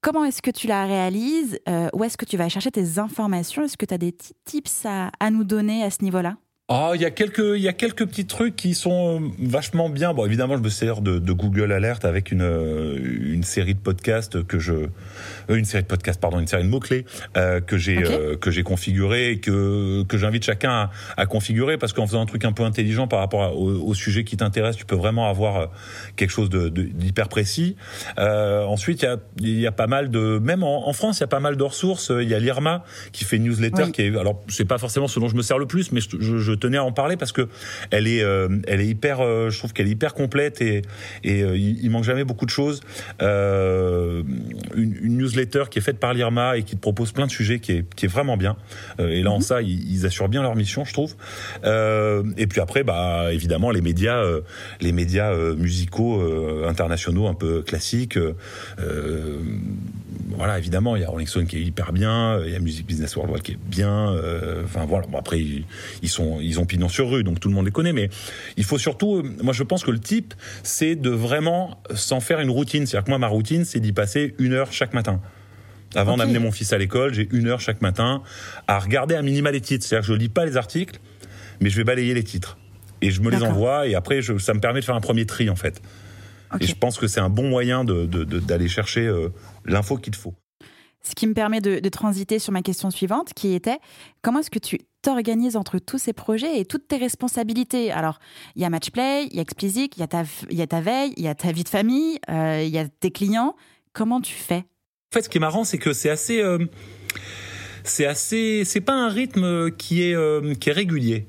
[0.02, 1.60] Comment est-ce que tu la réalises
[1.94, 3.66] Où est-ce que tu vas chercher tes informations?
[3.66, 6.38] Est-ce que tu as des petits tips à nous donner à ce niveau-là?
[6.72, 9.90] Oh, il y a quelques, il y a quelques petits trucs qui sont euh, vachement
[9.90, 10.14] bien.
[10.14, 12.96] Bon, évidemment, je me sers de, de Google Alert avec une, euh,
[13.34, 16.68] une série de podcasts que je, euh, une série de podcasts, pardon, une série de
[16.70, 17.06] mots clés
[17.38, 21.80] euh, que j'ai euh, que j'ai configuré et que que j'invite chacun à, à, configurer
[21.80, 24.76] parce qu'en faisant un truc un peu intelligent par rapport au, au, sujet qui t'intéresse,
[24.76, 25.72] tu peux vraiment avoir
[26.18, 27.78] quelque chose de d'hyper précis.
[28.18, 31.22] ensuite, il y a il y a pas mal de, même en, en France, il
[31.22, 32.12] y a pas mal de ressources.
[32.16, 33.92] Il y a l'IRMA qui fait une newsletter oui.
[33.92, 36.38] qui est, alors c'est pas forcément ce dont je me sers le plus, mais je,
[36.38, 37.48] je tenais à en parler parce que
[37.92, 40.82] elle est, euh, elle est hyper, euh, je trouve qu'elle est hyper complète et,
[41.24, 42.82] et euh, il, manque jamais beaucoup de choses.
[43.20, 44.24] Une,
[44.76, 47.72] une, newsletter qui est faite par l'IRMA et qui te propose plein de sujets qui
[47.74, 48.56] est, qui est vraiment bien.
[49.00, 49.44] et là, en -hmm.
[49.44, 51.16] ça, ils, ils, assurent bien leur mission, je trouve.
[51.64, 54.22] et puis après, bah, évidemment, les médias,
[54.82, 56.22] les médias musicaux
[56.68, 58.18] internationaux un peu classiques.
[60.28, 62.86] Voilà, évidemment, il y a Rolling Stone qui est hyper bien, il y a Music
[62.86, 64.16] Business Worldwide qui est bien.
[64.64, 67.66] Enfin voilà, bon, après ils, sont, ils ont pignon sur rue, donc tout le monde
[67.66, 67.94] les connaît.
[67.94, 68.10] Mais
[68.58, 72.50] il faut surtout, moi je pense que le type, c'est de vraiment s'en faire une
[72.50, 72.86] routine.
[72.86, 75.22] C'est-à-dire que moi, ma routine, c'est d'y passer une heure chaque matin.
[75.96, 76.22] Avant okay.
[76.22, 78.22] d'amener mon fils à l'école, j'ai une heure chaque matin
[78.68, 79.86] à regarder un minima les titres.
[79.86, 81.00] C'est-à-dire que je lis pas les articles,
[81.62, 82.58] mais je vais balayer les titres.
[83.02, 85.26] Et je me les envoie, et après, je, ça me permet de faire un premier
[85.26, 85.82] tri, en fait.
[86.54, 86.64] Okay.
[86.64, 89.30] Et je pense que c'est un bon moyen d'aller de, de, de, chercher euh,
[89.66, 90.34] l'info qu'il te faut.
[91.02, 93.80] Ce qui me permet de, de, transiter sur ma question suivante, qui était
[94.22, 97.92] comment est-ce que tu t'organises entre tous ces projets et toutes tes responsabilités?
[97.92, 98.20] Alors,
[98.56, 100.68] il y a Matchplay, il y a Explicit, il y, a ta, il y a
[100.68, 103.56] ta veille, il y a ta vie de famille, euh, il y a tes clients.
[103.94, 104.66] Comment tu fais?
[105.12, 106.42] En fait, ce qui est marrant, c'est que c'est assez.
[106.42, 106.60] Euh,
[107.84, 108.64] c'est assez.
[108.66, 111.28] C'est pas un rythme qui est, euh, qui est régulier.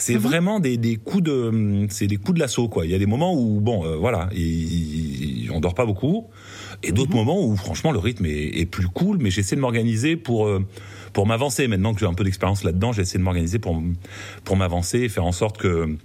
[0.00, 0.18] C'est mmh.
[0.18, 2.86] vraiment des, des coups de, c'est des coups de l'assaut quoi.
[2.86, 6.28] Il y a des moments où bon, euh, voilà, et, et, on dort pas beaucoup,
[6.82, 7.16] et d'autres mmh.
[7.16, 9.18] moments où franchement le rythme est, est plus cool.
[9.20, 10.64] Mais j'essaie de m'organiser pour euh,
[11.12, 11.68] pour m'avancer.
[11.68, 13.82] Maintenant que j'ai un peu d'expérience là-dedans, j'essaie de m'organiser pour
[14.44, 15.96] pour m'avancer et faire en sorte que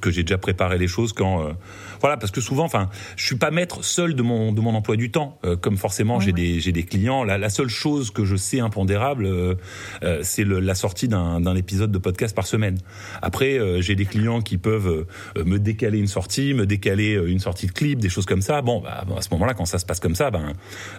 [0.00, 1.52] que j'ai déjà préparé les choses quand euh,
[2.00, 4.96] voilà parce que souvent enfin je suis pas maître seul de mon de mon emploi
[4.96, 5.38] du temps.
[5.44, 6.42] Euh, comme forcément oui, j'ai oui.
[6.54, 7.24] des j'ai des clients.
[7.24, 9.54] La, la seule chose que je sais impondérable euh,
[10.02, 12.78] euh c'est la sortie d'un épisode de podcast par semaine.
[13.22, 17.38] Après euh, j'ai des clients qui peuvent euh, me décaler une sortie me décaler une
[17.38, 18.62] sortie de clip des choses comme ça.
[18.62, 20.52] Bon bah, à ce moment-là quand ça se passe comme ça ben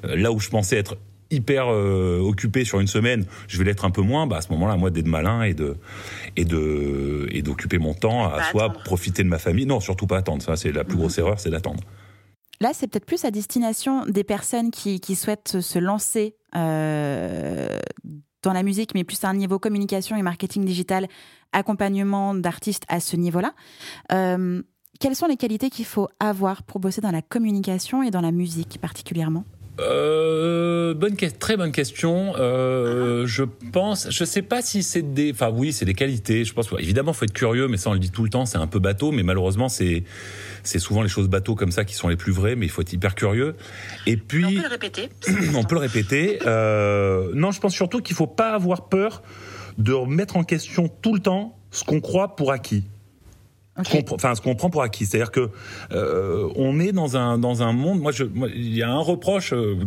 [0.04, 0.98] là où je pensais être
[1.34, 4.28] hyper euh, occupé sur une semaine, je vais l'être un peu moins.
[4.28, 5.78] Bah à ce moment-là, moi d'être malin et de
[6.36, 8.84] et de et d'occuper mon temps à soit attendre.
[8.84, 9.66] profiter de ma famille.
[9.66, 10.42] Non, surtout pas attendre.
[10.42, 11.22] Ça, c'est la plus grosse mmh.
[11.22, 11.84] erreur, c'est d'attendre.
[12.62, 17.68] Là, c'est peut-être plus à destination des personnes qui, qui souhaitent se lancer euh,
[18.42, 21.08] dans la musique, mais plus à un niveau communication et marketing digital,
[21.52, 23.54] accompagnement d'artistes à ce niveau-là.
[24.12, 24.62] Euh,
[25.00, 28.32] quelles sont les qualités qu'il faut avoir pour bosser dans la communication et dans la
[28.32, 29.44] musique particulièrement?
[29.80, 32.34] Euh, bonne très bonne question.
[32.38, 36.46] Euh, je pense, je sais pas si c'est des, enfin oui, c'est des qualités.
[36.46, 38.58] Je pense évidemment faut être curieux, mais ça on le dit tout le temps, c'est
[38.58, 40.04] un peu bateau, mais malheureusement c'est
[40.62, 42.82] c'est souvent les choses bateaux comme ça qui sont les plus vraies, mais il faut
[42.82, 43.56] être hyper curieux.
[44.06, 45.10] Et puis on peut le répéter.
[45.56, 46.40] on peut le répéter.
[46.46, 49.24] Euh, non, je pense surtout qu'il faut pas avoir peur
[49.80, 52.84] de remettre en question tout le temps ce qu'on croit pour acquis.
[53.80, 54.06] Okay.
[54.12, 55.50] Enfin, ce qu'on prend pour acquis, c'est-à-dire que
[55.92, 58.02] euh, on est dans un dans un monde.
[58.02, 58.12] Moi,
[58.54, 59.78] il y a un reproche euh,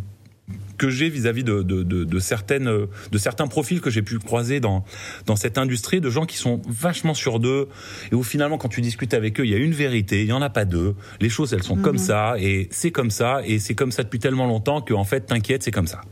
[0.77, 4.59] que j'ai vis-à-vis de, de, de, de, certaines de certains profils que j'ai pu croiser
[4.59, 4.85] dans
[5.25, 7.69] dans cette industrie de gens qui sont vachement sur d'eux
[8.11, 10.33] et où finalement quand tu discutes avec eux il y a une vérité il y
[10.33, 11.83] en a pas deux les choses elles sont mmh.
[11.83, 15.05] comme ça et c'est comme ça et c'est comme ça depuis tellement longtemps que en
[15.05, 16.03] fait t'inquiète c'est comme ça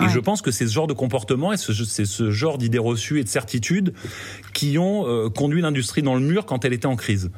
[0.00, 0.08] et ouais.
[0.08, 3.20] je pense que c'est ce genre de comportement et c'est ce, ce, genre d'idées reçues
[3.20, 3.92] et de certitudes
[4.52, 7.30] qui ont euh, conduit l'industrie dans le mur quand elle était en crise.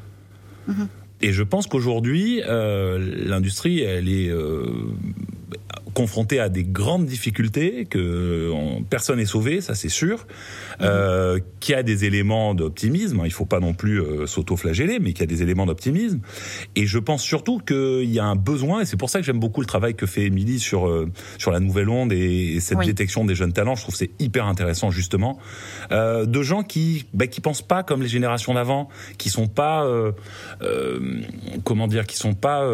[0.69, 0.87] Mm -hmm.
[1.23, 4.67] Et je pense qu'aujourd'hui, euh, l'industrie, elle est euh,
[5.95, 10.83] confronté à des grandes difficultés, que on, personne n'est sauvé, ça c'est sûr, mmh.
[10.83, 14.99] euh, qu'il y a des éléments d'optimisme, il ne faut pas non plus euh, s'auto-flageller,
[15.01, 16.21] mais qu'il y a des éléments d'optimisme.
[16.77, 19.41] Et je pense surtout qu'il y a un besoin, et c'est pour ça que j'aime
[19.41, 22.79] beaucoup le travail que fait Émilie sur, euh, sur la nouvelle onde et, et cette
[22.79, 22.87] oui.
[22.87, 25.39] détection des jeunes talents, je trouve c'est hyper intéressant justement,
[25.91, 28.89] euh, de gens qui bah, qui pensent pas comme les générations d'avant,
[29.19, 30.13] qui sont pas, euh,
[31.65, 32.67] comment dire, qui sont pas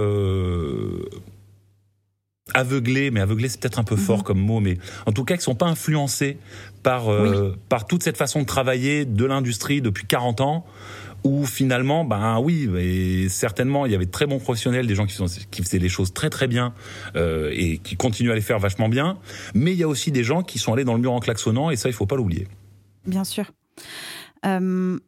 [2.55, 3.99] aveuglés, mais aveuglés c'est peut-être un peu -hmm.
[3.99, 6.39] fort comme mot, mais en tout cas qui sont pas influencés
[6.83, 7.59] par euh, oui.
[7.69, 10.65] par toute cette façon de travailler de l'industrie depuis 40 ans
[11.25, 15.07] où finalement ben oui et certainement il y avait de très bons professionnels des gens
[15.07, 16.75] qui sont qui faisaient les choses très très bien
[17.17, 19.19] euh, et qui continuent à les faire vachement bien
[19.55, 21.71] mais il y a aussi des gens qui sont allés dans le mur en klaxonnant
[21.71, 22.47] et ça il faut pas l'oublier
[23.07, 23.47] bien sûr
[24.47, 24.99] euh,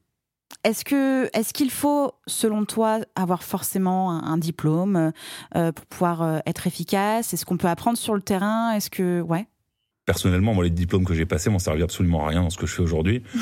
[0.64, 5.12] est-ce que est-ce qu'il faut, selon toi, avoir forcément un, un diplôme
[5.56, 7.32] euh, pour pouvoir euh, être efficace?
[7.32, 8.72] Est-ce qu'on peut apprendre sur le terrain?
[8.72, 9.46] Est-ce que ouais
[10.10, 12.66] personnellement, moi, les diplômes que j'ai passés m'ont servi absolument à rien dans ce que
[12.66, 13.22] je fais aujourd'hui.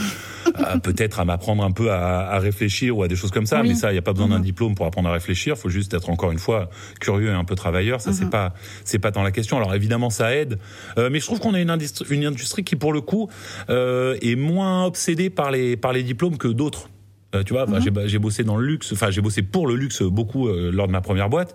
[0.60, 3.62] Euh, peut-être à m'apprendre un peu à, à, réfléchir ou à des choses comme ça,
[3.62, 4.44] mais ça, il n'y a pas besoin d'un mhm.
[4.44, 5.54] diplôme pour apprendre à réfléchir.
[5.56, 6.68] Il faut juste être encore une fois
[7.00, 8.00] curieux et un peu travailleur.
[8.00, 8.30] Ça, c'est mhm.
[8.30, 8.54] pas,
[8.84, 9.56] c'est pas tant la question.
[9.58, 10.58] Alors évidemment, ça aide,
[10.96, 13.28] euh, mais je trouve qu'on a une industrie, une industrie qui, pour le coup,
[13.70, 16.88] euh, est moins obsédée par les par les diplômes que d'autres.
[17.34, 18.06] Euh, tu vois, mhm.
[18.06, 20.92] j'ai bossé dans le luxe, enfin j'ai bossé pour le luxe beaucoup euh, lors de
[20.92, 21.54] ma première boîte.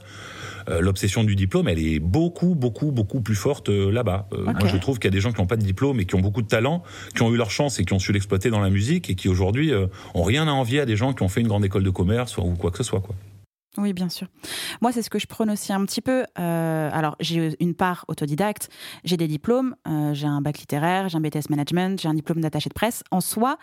[0.69, 4.29] Euh, l'obsession du diplôme, elle est beaucoup, beaucoup, beaucoup plus forte là-bas.
[4.31, 6.15] Moi, je trouve qu'il y a des gens qui n'ont pas de diplôme et qui
[6.15, 6.83] ont beaucoup de talent,
[7.15, 9.27] qui ont eu leur chance et qui ont su l'exploiter dans la musique et qui
[9.27, 9.73] aujourd'hui
[10.13, 12.37] ont rien à envier à des gens qui ont fait une grande école de commerce
[12.37, 13.15] ou quoi que ce soit, quoi.
[13.77, 14.27] Oui, bien sûr.
[14.81, 16.23] Moi, c'est ce que je prône aussi un petit peu.
[16.35, 18.69] alors, j'ai une part autodidacte,
[19.03, 19.75] j'ai des diplômes,
[20.13, 23.03] j'ai un bac littéraire, j'ai un BTS management, j'ai un diplôme d'attaché de presse.
[23.11, 23.57] En soi,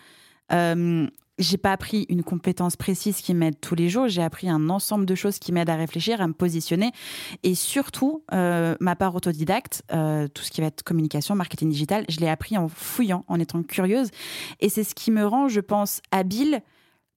[1.41, 4.07] j'ai pas appris une compétence précise qui m'aide tous les jours.
[4.09, 6.93] J'ai appris un ensemble de choses qui m'aident à réfléchir, à me positionner,
[7.43, 12.05] et surtout euh, ma part autodidacte, euh, tout ce qui va être communication, marketing digital.
[12.09, 14.11] Je l'ai appris en fouillant, en étant curieuse,
[14.61, 16.61] et c'est ce qui me rend, je pense, habile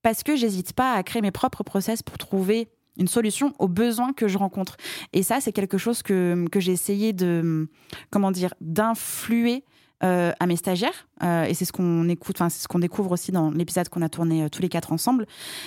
[0.02, 4.14] parce que j'hésite pas à créer mes propres process pour trouver une solution aux besoins
[4.14, 4.78] que je rencontre.
[5.14, 7.70] Et ça, c'est quelque chose que, que j'ai essayé de,
[8.10, 9.64] comment dire, d'influer
[10.04, 13.12] euh, à mes stagiaires, euh, et c'est ce qu'on écoute, enfin c'est ce qu'on découvre
[13.12, 15.26] aussi dans l'épisode qu'on a tourné euh, tous les quatre ensemble,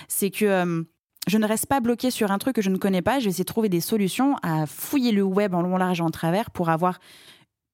[0.09, 0.85] c'est que
[1.27, 3.19] je ne reste pas bloquée sur un truc que je ne connais pas.
[3.19, 6.03] Je vais essayer de trouver des solutions, à fouiller le web en long, large et
[6.03, 6.99] en travers pour avoir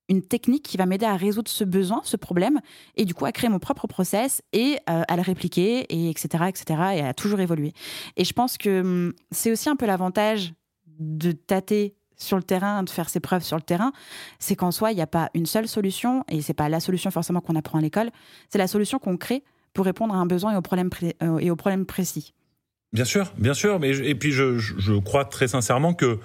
[0.08, 2.60] une technique qui va m'aider à résoudre ce besoin, ce problème,
[2.96, 6.64] et du coup à créer mon propre process et à le répliquer, et etc., etc.,
[6.94, 7.72] et à toujours évoluer.
[8.16, 10.54] Et je pense que hum, c'est aussi un peu l'avantage
[11.00, 13.92] de tâter sur le terrain, de faire ses preuves sur le terrain,
[14.38, 17.10] c'est qu'en soi, il n'y a pas une seule solution, et c'est pas la solution
[17.10, 18.10] forcément qu'on apprend à l'école,
[18.48, 19.42] c'est la solution qu'on crée
[19.74, 20.90] pour répondre à un besoin et au problème,
[21.22, 22.34] euh, et au problème précis.
[22.92, 26.18] Bien sûr, bien sûr, mais et puis je, je crois très sincèrement que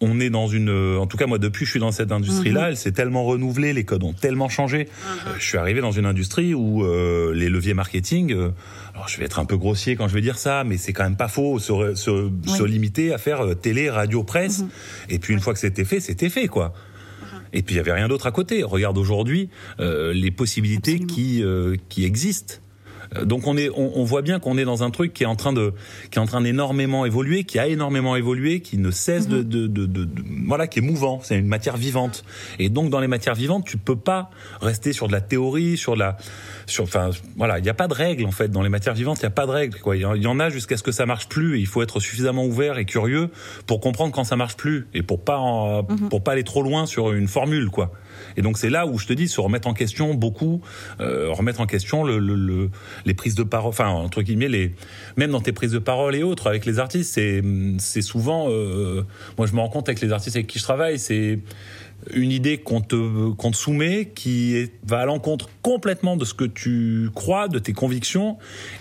[0.00, 2.68] on est dans une, en tout cas moi depuis je suis dans cette industrie-là, mhm.
[2.68, 4.84] elle s'est tellement renouvelée, les codes ont tellement changé.
[4.84, 5.28] Mhm.
[5.28, 8.50] Euh, je suis arrivé dans une industrie où euh, les leviers marketing, euh,
[8.94, 11.04] alors je vais être un peu grossier quand je vais dire ça, mais c'est quand
[11.04, 14.68] même pas faux, se, se, se limiter à faire télé, radio, presse, mhm.
[15.10, 16.72] et puis une fois que c'était fait, c'était fait quoi.
[17.52, 18.62] Et puis il y avait rien d'autre à côté.
[18.62, 21.42] Regarde aujourd'hui les possibilités qui
[21.88, 22.56] qui existent.
[23.16, 25.36] Euh, donc on est, on, voit bien qu'on est dans un truc qui est en
[25.36, 25.72] train de,
[26.10, 29.68] qui est en train d'énormément évoluer, qui a énormément évolué, qui ne cesse de, mhm.
[29.68, 30.08] de, de,
[30.46, 31.20] voilà, qui est mouvant.
[31.22, 32.24] C'est une matière vivante.
[32.58, 35.96] Et donc dans les matières vivantes, tu peux pas rester sur de la théorie, sur
[35.96, 36.16] la,
[36.68, 39.18] sur, enfin voilà, il n'y a pas de règles en fait dans les matières vivantes.
[39.18, 39.78] Il n'y a pas de règles.
[39.78, 39.96] Quoi.
[39.96, 41.56] Il y en a jusqu'à ce que ça marche plus.
[41.56, 43.30] Et il faut être suffisamment ouvert et curieux
[43.66, 46.08] pour comprendre quand ça marche plus et pour pas, mhm.
[46.08, 47.92] pour pas aller trop loin sur une formule quoi.
[48.36, 50.60] Et donc c'est là où je te dis se remettre en question beaucoup,
[51.00, 52.70] euh, remettre en question le, le,
[53.04, 54.74] les prises de parole, enfin entre guillemets les,
[55.16, 57.42] même dans tes prises de parole et autres avec les artistes, c'est
[57.78, 59.04] c'est souvent, euh,
[59.36, 61.40] moi je me rends compte avec les artistes avec qui je travaille, c'est
[62.14, 66.44] une idée qu'on te, qu'on te soumet qui va à l'encontre complètement de ce que
[66.44, 68.38] tu crois, de tes convictions.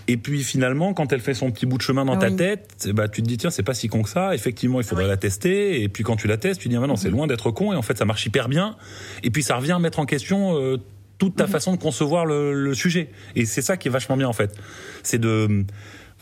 [0.08, 3.08] Et puis finalement, quand elle fait son petit bout de chemin dans ta tête, bah,
[3.08, 4.36] tu te dis, tiens, c'est pas si con que ça.
[4.36, 5.82] Effectivement, il faudrait la tester.
[5.82, 7.16] Et puis quand tu la testes, tu dis, ah, non, c'est mhm.
[7.16, 7.74] loin d'être con.
[7.74, 8.76] Et en fait, ça marche hyper bien.
[9.24, 10.78] Et puis ça revient à mettre en question euh,
[11.18, 11.52] toute ta mhm.
[11.52, 13.10] façon de concevoir le, le sujet.
[13.36, 14.56] Et c'est ça qui est vachement bien, en fait.
[15.04, 15.66] C'est de,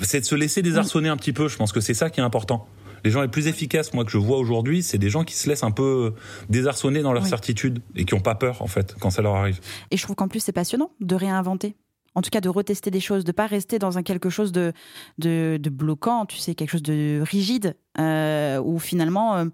[0.01, 1.49] c'est de se laisser désarçonner un petit peu.
[1.49, 2.67] Je pense que c'est ça qui est important
[3.05, 5.47] les gens les plus efficaces, moi, que je vois aujourd'hui, c'est des gens qui se
[5.47, 6.13] laissent un peu
[6.49, 9.59] désarçonner dans leur certitude et qui n'ont pas peur, en fait, quand ça leur arrive.
[9.91, 11.75] Et je trouve qu'en plus, c'est passionnant de réinventer.
[12.15, 14.73] En tout cas, de retester des choses, de pas rester dans un quelque chose de,
[15.19, 19.45] de, bloquant, tu sais, quelque chose de rigide, euh, où finalement, euh,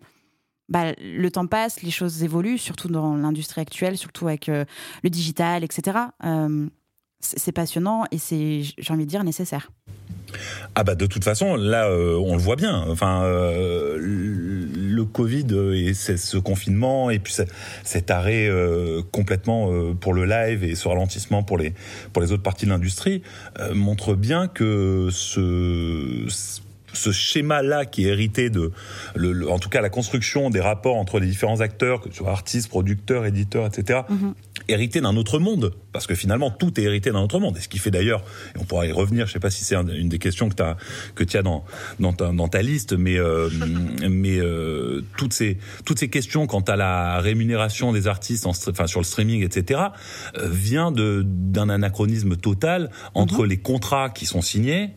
[0.69, 4.63] bah, le temps passe, les choses évoluent, surtout dans l'industrie actuelle, surtout avec euh,
[5.03, 5.97] le digital, etc.
[7.21, 9.71] c'est passionnant et c'est, j'ai envie de dire, nécessaire.
[10.75, 12.85] Ah bah de toute façon, là, euh, on le voit bien.
[12.87, 17.35] Enfin, euh, le Covid et ce confinement et puis
[17.83, 21.73] cet arrêt euh, complètement pour le live et ce ralentissement pour les
[22.13, 23.23] pour les autres parties de l'industrie
[23.73, 26.27] montre bien que ce
[26.93, 28.71] ce schéma-là qui est hérité de,
[29.15, 32.31] le, en tout cas la construction des rapports entre les différents acteurs, que ce soit
[32.31, 34.33] artistes, producteurs, éditeurs, etc., mhm.
[34.67, 37.57] hérité d'un autre monde, parce que finalement tout est hérité d'un autre monde.
[37.57, 38.23] Et ce qui fait d'ailleurs,
[38.55, 40.77] et on pourra y revenir, je sais pas si c'est une des questions que, as,
[41.15, 41.63] que tu as dans,
[41.99, 43.49] dans, ta, dans ta liste, mais, euh,
[44.09, 48.87] mais euh, toutes, ces, toutes ces questions quant à la rémunération des artistes, en, enfin,
[48.87, 49.79] sur le streaming, etc.,
[50.37, 53.49] euh, vient d'un anachronisme total entre mhm.
[53.49, 54.91] les contrats qui sont signés,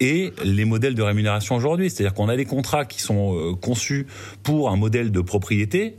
[0.00, 1.90] et les modèles de rémunération aujourd'hui.
[1.90, 4.06] C'est-à-dire qu'on a des contrats qui sont euh, conçus
[4.42, 5.96] pour un modèle de propriété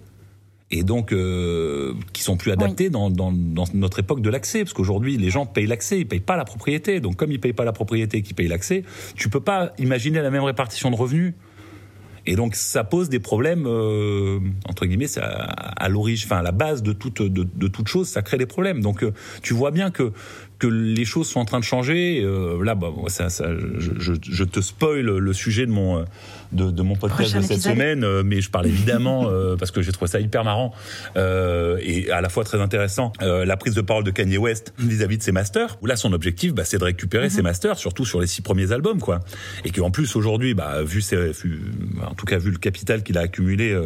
[0.71, 4.73] et donc euh, qui sont plus adaptés dans, dans, dans, notre époque de l'accès, parce
[4.73, 6.99] qu'aujourd'hui les gens payent l'accès, ils payent pas la propriété.
[6.99, 8.83] Donc comme ils payent pas la propriété, qu'ils payent l'accès,
[9.15, 11.33] tu peux pas imaginer la même répartition de revenus.
[12.27, 16.51] Et donc ça pose des problèmes euh, entre guillemets ça, à l'origine, enfin à la
[16.51, 18.81] base de toute de, de, toute chose, ça crée des problèmes.
[18.81, 19.13] Donc euh,
[19.43, 20.11] tu vois bien que
[20.59, 22.21] que les choses sont en train de changer.
[22.23, 26.03] Euh, là, bah, ça, ça, je, je, te spoil le sujet de mon, euh,
[26.55, 29.81] de, de mon podcast de cette semaine, euh, mais je parle évidemment, euh, parce que
[29.81, 30.73] j'ai trouvé ça hyper marrant
[31.17, 35.17] euh, et à la fois très intéressant, la prise de parole de Kanye West vis-à-vis
[35.17, 37.43] de ses masters, où là, son objectif, bah, c'est de récupérer ses mhm.
[37.43, 39.19] masters, surtout sur les six premiers albums, quoi.
[39.65, 41.31] Et qu'en plus, aujourd'hui, bah, vu, ses,
[42.01, 43.77] en tout cas, vu le capital qu'il a accumulé,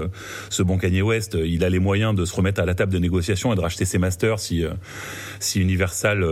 [0.50, 3.00] ce bon Kanye West, il a les moyens de se remettre à la table de
[3.00, 4.64] négociation et de racheter ses masters si,
[5.40, 6.26] si Universal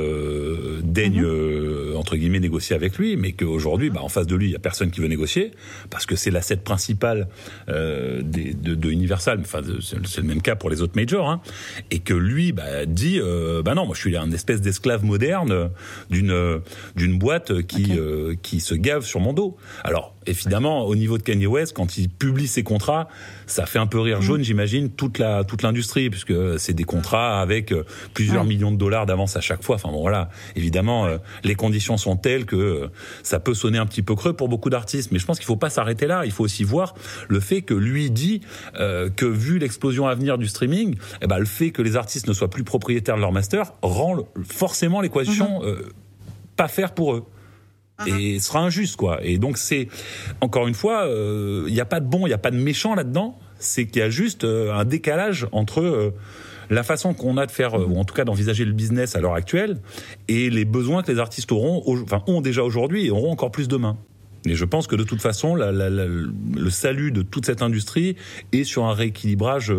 [0.84, 1.96] daigne, mhm.
[1.96, 4.60] entre guillemets, négocier avec lui, mais qu'aujourd'hui, bah, en face de lui, il y a
[4.60, 5.52] personne qui veut négocier,
[5.90, 7.28] parce que c'est l'asset principal
[7.70, 11.42] euh, de, de, Universal, enfin c'est le même cas pour les autres majors, hein,
[11.92, 15.70] et que lui bah, dit, euh, bah non, moi je suis un espèce d'esclave moderne
[16.10, 16.62] d'une
[16.96, 19.58] d'une boîte qui euh, qui se gave sur mon dos.
[19.84, 23.08] Alors évidemment, au niveau de Kanye West, quand il publie ses contrats,
[23.48, 24.44] ça fait un peu rire jaune, mm.
[24.44, 29.06] j'imagine, toute la toute l'industrie, puisque c'est des contrats avec euh, plusieurs millions de dollars
[29.06, 29.76] d'avance à chaque fois.
[29.76, 32.88] Enfin bon, voilà, évidemment, euh, les conditions sont telles que euh,
[33.24, 35.12] ça peut sonner un petit peu creux pour beaucoup d'artistes.
[35.12, 36.26] Mais je pense qu'il faut pas s'arrêter là.
[36.26, 36.94] Il faut aussi voir
[37.30, 38.42] le fait que lui dit
[38.76, 42.34] que vu l'explosion à venir du streaming, eh ben, le fait que les artistes ne
[42.34, 45.82] soient plus propriétaires de leur master rend forcément l'équation mm-hmm.
[46.56, 47.26] pas faire pour eux.
[48.00, 48.20] Uh-huh.
[48.20, 49.20] et ce sera injuste quoi.
[49.24, 49.88] Et donc c'est
[50.42, 52.58] encore une fois, il euh, n'y a pas de bon, il n'y a pas de
[52.58, 53.40] méchant là-dedans.
[53.60, 56.14] C'est qu'il y a juste euh, un décalage entre euh,
[56.70, 59.34] la façon qu'on a de faire, ou en tout cas d'envisager le business à l'heure
[59.34, 59.80] actuelle,
[60.28, 63.68] et les besoins que les artistes auront, enfin ont déjà aujourd'hui et auront encore plus
[63.68, 63.98] demain.
[64.46, 68.16] Et je pense que de toute façon, le salut de toute cette industrie
[68.52, 69.74] est sur un rééquilibrage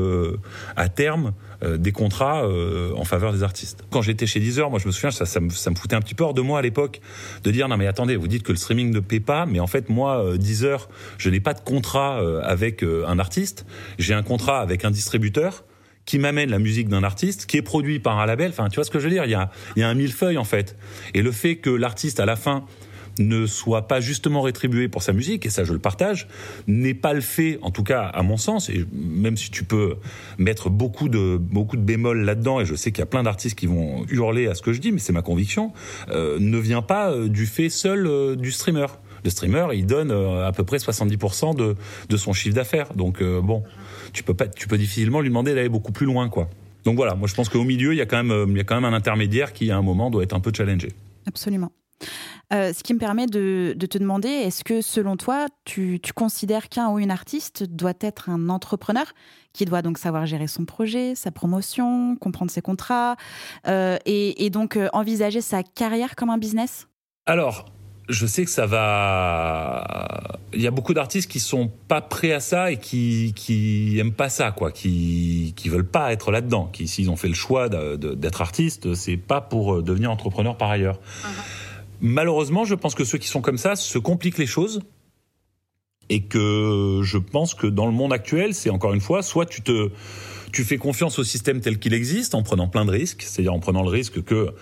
[0.76, 3.84] à terme euh, des contrats euh, en faveur des artistes.
[3.90, 6.00] Quand j'étais chez Deezer, moi je me souviens, ça, ça, me, ça me foutait un
[6.00, 7.00] petit peu hors de moi à l'époque
[7.42, 9.66] de dire non mais attendez, vous dites que le streaming ne paie pas, mais en
[9.66, 10.88] fait moi euh, Deezer,
[11.18, 13.66] je n'ai pas de contrat avec un artiste,
[13.98, 15.64] j'ai un contrat avec un distributeur
[16.08, 18.48] qui m'amène la musique d'un artiste qui est produit par un label.
[18.48, 19.26] Enfin, tu vois ce que je veux dire?
[19.26, 20.74] Il y a, il y a un millefeuille en fait.
[21.12, 22.64] Et le fait que l'artiste à la fin
[23.18, 26.28] ne soit pas justement rétribué pour sa musique, et ça je le partage,
[26.66, 29.96] n'est pas le fait, en tout cas à mon sens, et même si tu peux
[30.38, 33.58] mettre beaucoup de, beaucoup de bémols là-dedans, et je sais qu'il y a plein d'artistes
[33.58, 35.72] qui vont hurler à ce que je dis, mais c'est ma conviction,
[36.10, 38.86] euh, ne vient pas euh, du fait seul euh, du streamer.
[39.24, 41.74] Le streamer, il donne à peu près 70% de,
[42.08, 42.94] de son chiffre d'affaires.
[42.94, 43.64] Donc bon,
[44.12, 46.48] tu peux pas, tu peux difficilement lui demander d'aller beaucoup plus loin, quoi.
[46.84, 48.64] Donc voilà, moi je pense qu'au milieu, il y a quand même, il y a
[48.64, 50.92] quand même un intermédiaire qui à un moment doit être un peu challengé.
[51.26, 51.72] Absolument.
[52.52, 56.88] Euh, ce qui me permet de, te demander, est-ce que selon toi, tu, considères qu'un
[56.88, 59.04] ou une artiste doit être un entrepreneur
[59.52, 63.16] qui doit donc savoir gérer son projet, sa promotion, comprendre ses contrats
[63.66, 66.88] euh, et, donc euh, envisager sa carrière comme un business?
[67.26, 67.66] Alors,
[68.08, 70.38] je sais que ça va.
[70.54, 74.14] Il y a beaucoup d'artistes qui sont pas prêts à ça et qui qui aiment
[74.14, 76.70] pas ça, quoi, qui qui veulent pas être là-dedans.
[76.72, 80.98] Qui s'ils ont fait le choix d'être artiste, c'est pas pour devenir entrepreneur par ailleurs.
[81.22, 81.67] Uh-huh.
[82.00, 84.80] Malheureusement, je pense que ceux qui sont comme ça se compliquent les choses
[86.08, 89.62] et que je pense que dans le monde actuel, c'est encore une fois, soit tu
[89.62, 89.90] te
[90.50, 93.60] tu fais confiance au système tel qu'il existe en prenant plein de risques, c'est-à-dire en
[93.60, 94.54] prenant le risque que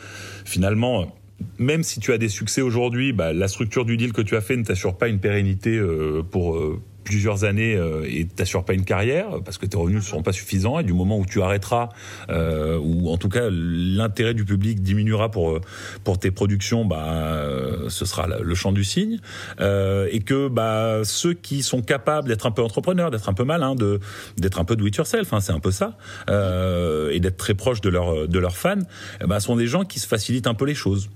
[0.44, 1.12] finalement
[1.58, 4.40] même si tu as des succès aujourd'hui, bah, la structure du deal que tu as
[4.40, 8.74] fait ne t'assure pas une pérennité euh, pour euh, plusieurs années euh, et t'assures pas
[8.74, 11.40] une carrière parce que tes revenus ne seront pas suffisants et du moment où tu
[11.40, 11.88] arrêteras
[12.28, 15.60] euh, ou en tout cas l'intérêt du public diminuera pour
[16.02, 17.40] pour tes productions bah
[17.88, 19.20] ce sera le champ du signe
[19.60, 23.44] euh, et que bah ceux qui sont capables d'être un peu entrepreneurs d'être un peu
[23.44, 24.00] malins de
[24.36, 25.96] d'être un peu do it yourself hein, c'est un peu ça
[26.28, 28.82] euh, et d'être très proche de leurs de leurs fans
[29.24, 31.08] bah sont des gens qui se facilitent un peu les choses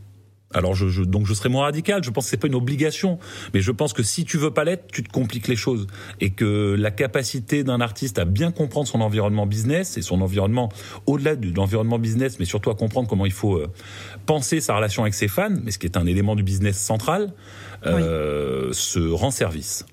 [0.53, 2.03] alors je, je, donc je serais moins radical.
[2.03, 3.18] Je pense que c'est pas une obligation,
[3.55, 5.86] mais je pense que si tu veux pas l'être, tu te compliques les choses
[6.20, 10.70] et que la capacité d'un artiste à bien comprendre son environnement business et son environnement
[11.07, 13.68] au-delà de l'environnement business, mais surtout à comprendre comment il faut euh,
[14.26, 17.32] penser sa relation avec ses fans, mais ce qui est un élément du business central,
[17.86, 19.86] euh, se rend service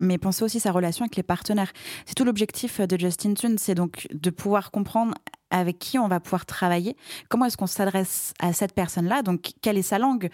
[0.00, 1.72] mais penser aussi sa relation avec les partenaires.
[2.04, 5.14] C'est tout l'objectif de Justin Tune, c'est donc de pouvoir comprendre
[5.54, 6.96] avec qui on va pouvoir travailler,
[7.28, 10.28] comment est-ce qu'on s'adresse à cette personne-là, donc quelle est sa langue,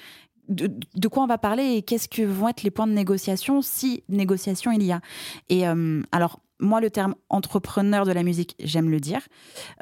[0.49, 4.03] de, quoi on va parler et qu'est-ce que vont être les points de négociation si
[4.09, 5.01] négociation il y a?
[5.49, 9.21] Et euh, alors, moi, le terme entrepreneur de la musique, j'aime le dire,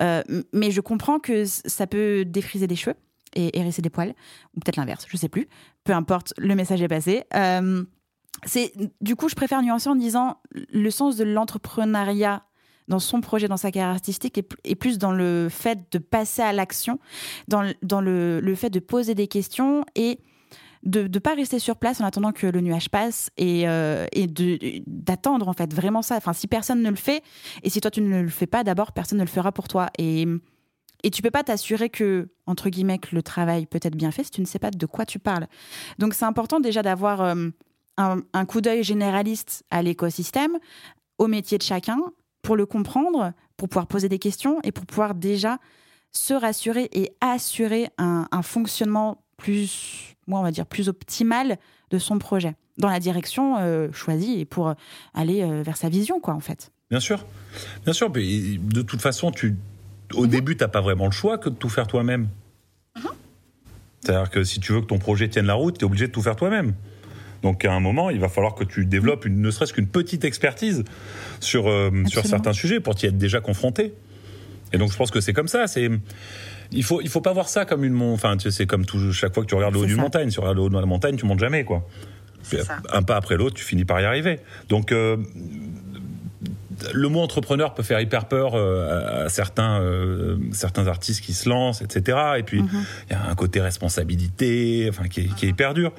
[0.00, 0.22] euh,
[0.52, 2.96] mais je comprends que ça peut défriser des cheveux
[3.34, 4.14] et hérisser des poils,
[4.54, 5.48] ou peut-être l'inverse, je sais plus.
[5.84, 7.24] Peu importe, le message est passé.
[7.34, 7.84] Euh,
[8.44, 12.42] c'est du coup, je préfère nuancer en disant le sens de l'entrepreneuriat
[12.88, 16.52] dans son projet, dans sa carrière artistique, est, plus dans le fait de passer à
[16.52, 16.98] l'action,
[17.46, 20.18] dans, le, fait de poser des questions et
[20.84, 24.26] de ne pas rester sur place en attendant que le nuage passe et, euh, et
[24.86, 26.16] d'attendre en fait vraiment ça.
[26.16, 27.22] Enfin, si personne ne le fait
[27.62, 29.90] et si toi tu ne le fais pas, d'abord personne ne le fera pour toi.
[29.98, 30.26] Et,
[31.02, 34.24] et tu peux pas t'assurer que, entre guillemets, que le travail peut être bien fait
[34.24, 35.46] si tu ne sais pas de quoi tu parles.
[35.98, 37.48] Donc c'est important déjà d'avoir euh,
[37.98, 40.58] un, coup d'œil généraliste à l'écosystème,
[41.18, 41.98] au métier de chacun,
[42.42, 45.58] pour le comprendre, pour pouvoir poser des questions et pour pouvoir déjà
[46.12, 51.58] se rassurer et assurer un, un fonctionnement plus moi, on va dire, plus optimale
[51.90, 54.74] de son projet, dans la direction euh, choisie et pour
[55.14, 56.70] aller euh, vers sa vision, quoi, en fait.
[56.90, 57.24] Bien sûr,
[57.84, 58.10] bien sûr.
[58.14, 59.56] Mais de toute façon, tu,
[60.14, 60.28] au mhm.
[60.28, 62.28] début, tu n'as pas vraiment le choix que de tout faire toi-même.
[62.96, 63.10] Mhm.
[64.00, 66.12] C'est-à-dire que si tu veux que ton projet tienne la route, tu es obligé de
[66.12, 66.74] tout faire toi-même.
[67.42, 70.24] Donc à un moment, il va falloir que tu développes une, ne serait-ce qu'une petite
[70.24, 70.84] expertise
[71.40, 73.94] sur, euh, sur certains sujets pour t'y être déjà confronté.
[74.72, 75.66] Et donc je pense que c'est comme ça.
[75.66, 75.88] C'est
[76.70, 79.12] il faut il faut pas voir ça comme une enfin tu sais, c'est comme tout,
[79.12, 80.74] chaque fois que tu regardes le haut d'une montagne, si tu regardes le haut de
[80.74, 81.86] la montagne, tu montes jamais quoi.
[82.92, 84.40] Un pas après l'autre, tu finis par y arriver.
[84.68, 85.16] Donc euh,
[86.92, 91.48] le mot entrepreneur peut faire hyper peur euh, à certains euh, certains artistes qui se
[91.48, 92.18] lancent, etc.
[92.38, 92.84] Et puis mhm.
[93.08, 95.92] il y a un côté responsabilité, enfin qui est, qui est hyper dur.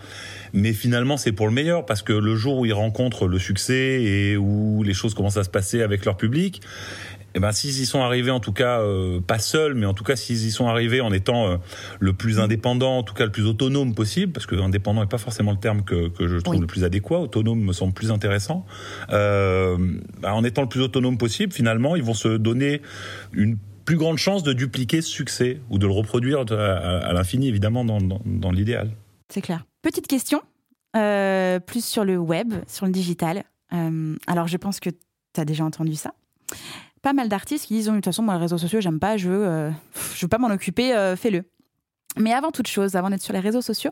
[0.53, 4.01] Mais finalement, c'est pour le meilleur parce que le jour où ils rencontrent le succès
[4.01, 6.61] et où les choses commencent à se passer avec leur public,
[7.35, 10.03] eh ben, s'ils y sont arrivés, en tout cas, euh, pas seuls, mais en tout
[10.03, 11.57] cas, s'ils y sont arrivés en étant euh,
[11.99, 15.19] le plus indépendant, en tout cas le plus autonome possible, parce que indépendant n'est pas
[15.19, 18.65] forcément le terme que, que je trouve le plus adéquat, autonome me semble plus intéressant,
[19.11, 19.77] euh,
[20.21, 22.81] bah, en étant le plus autonome possible, finalement, ils vont se donner
[23.33, 27.85] une plus grande chance de dupliquer ce succès ou de le reproduire à, l'infini, évidemment,
[27.85, 28.91] dans, dans, dans l'idéal.
[29.29, 29.63] C'est clair.
[29.81, 30.41] Petite question,
[30.95, 33.43] euh, plus sur le web, sur le digital.
[34.27, 36.13] alors, je pense que tu as déjà entendu ça
[37.01, 39.29] pas mal d'artistes qui disent de toute façon moi les réseaux sociaux j'aime pas, je
[39.29, 39.71] veux, euh,
[40.15, 41.43] je veux pas m'en occuper, euh, fais-le.
[42.17, 43.91] Mais avant toute chose, avant d'être sur les réseaux sociaux,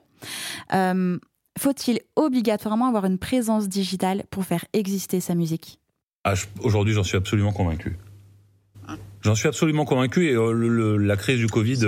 [0.74, 1.18] euh,
[1.58, 5.80] faut-il obligatoirement avoir une présence digitale pour faire exister sa musique?
[6.24, 7.96] Ah, Aujourd'hui, j'en suis absolument convaincu.
[9.22, 11.80] J'en suis absolument convaincu et la crise du Covid,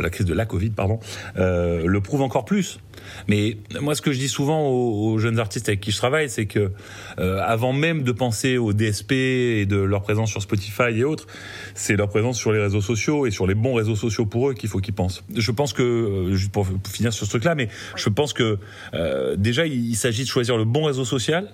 [0.00, 0.98] la crise de la Covid, pardon,
[1.36, 2.80] le prouve encore plus.
[3.28, 6.46] Mais moi, ce que je dis souvent aux, jeunes artistes avec qui je travaille, c'est
[6.46, 6.72] que
[7.18, 11.26] euh, avant même de penser au DSP et de leur présence sur Spotify et autres,
[11.74, 14.54] c'est leur présence sur les réseaux sociaux et sur les bons réseaux sociaux pour eux
[14.54, 15.24] qu'il faut qu'ils pensent.
[15.34, 18.58] Je pense que, euh, juste pour, finir sur ce truc-là, mais je pense que
[18.94, 21.50] euh, déjà, il, il s'agit de choisir le bon réseau social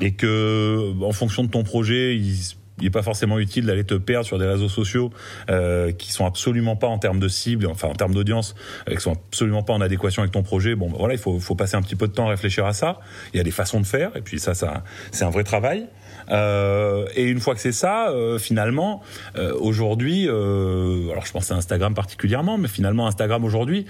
[0.00, 2.36] et que, en fonction de ton projet, il
[2.78, 5.10] il n'est pas forcément utile d'aller te perdre sur des réseaux sociaux
[5.50, 8.54] euh, qui sont absolument pas en termes de cible, enfin en termes d'audience,
[8.88, 10.74] euh, qui sont absolument pas en adéquation avec ton projet.
[10.74, 12.98] Bon, voilà, il faut, faut passer un petit peu de temps à réfléchir à ça.
[13.32, 15.86] Il y a des façons de faire, et puis ça, ça c'est un vrai travail.
[16.30, 19.02] Euh, et une fois que c'est ça, euh, finalement,
[19.36, 23.86] euh, aujourd'hui, euh, alors je pense à Instagram particulièrement, mais finalement Instagram aujourd'hui,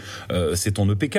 [0.54, 1.18] c'est ton EPK.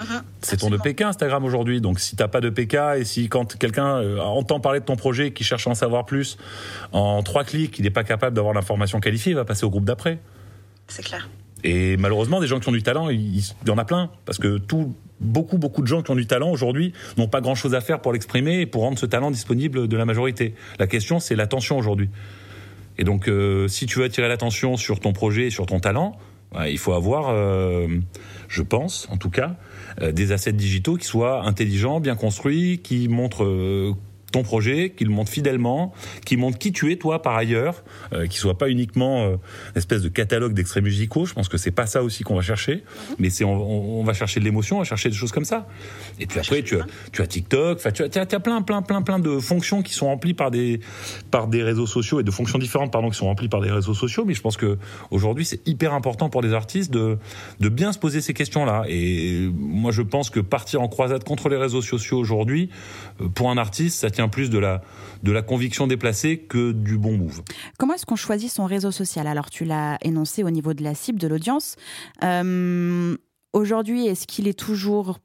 [0.00, 0.22] Mhm.
[0.40, 1.80] C'est ton EPK Instagram aujourd'hui.
[1.80, 4.96] Donc si t'as pas de PK et si quand quelqu'un euh, entend parler de ton
[4.96, 6.38] projet, qui cherche à en savoir plus,
[6.92, 9.84] en trois clics, il n'est pas capable d'avoir l'information qualifiée, il va passer au groupe
[9.84, 10.18] d'après.
[10.88, 11.28] C'est clair.
[11.64, 14.10] Et malheureusement, des gens qui ont du talent, il, y en a plein.
[14.24, 17.54] Parce que tout, beaucoup, beaucoup de gens qui ont du talent aujourd'hui n'ont pas grand
[17.54, 20.54] chose à faire pour l'exprimer et pour rendre ce talent disponible de la majorité.
[20.80, 22.10] La question, c'est l'attention aujourd'hui.
[22.98, 26.18] Et donc, euh, si tu veux attirer l'attention sur ton projet et sur ton talent,
[26.66, 27.88] il faut avoir, euh,
[28.52, 29.56] je pense, en tout cas,
[30.02, 33.94] euh, des assets digitaux qui soient intelligents, bien construits, qui montrent euh,
[34.32, 35.92] ton projet, qu'il montre fidèlement,
[36.24, 39.36] qu'il montre qui tu es toi par ailleurs, euh, qu'il soit pas uniquement euh,
[39.74, 41.26] une espèce de catalogue d'extraits musicaux.
[41.26, 42.82] Je pense que c'est pas ça aussi qu'on va chercher,
[43.18, 45.68] mais c'est on, va chercher de l'émotion, on va chercher des choses comme ça.
[46.18, 49.18] Et puis après tu as, tu as TikTok, tu as, as, plein plein plein plein
[49.18, 50.80] de fonctions qui sont remplies par des
[51.30, 53.94] par des réseaux sociaux et de fonctions différentes pardon qui sont remplies par des réseaux
[53.94, 54.24] sociaux.
[54.24, 54.78] Mais je pense que
[55.10, 57.18] aujourd'hui c'est hyper important pour des artistes de
[57.60, 58.84] de bien se poser ces questions là.
[58.88, 62.70] Et moi je pense que partir en croisade contre les réseaux sociaux aujourd'hui
[63.20, 64.82] euh, pour un artiste ça tient plus de la,
[65.22, 67.42] de la conviction déplacée que du bon move.
[67.78, 69.26] Comment est-ce qu'on choisit son réseau social?
[69.26, 71.76] Alors, tu l'as énoncé au niveau de la cible, de l'audience.
[72.24, 73.16] Euh,
[73.52, 75.18] aujourd'hui, est-ce qu'il est toujours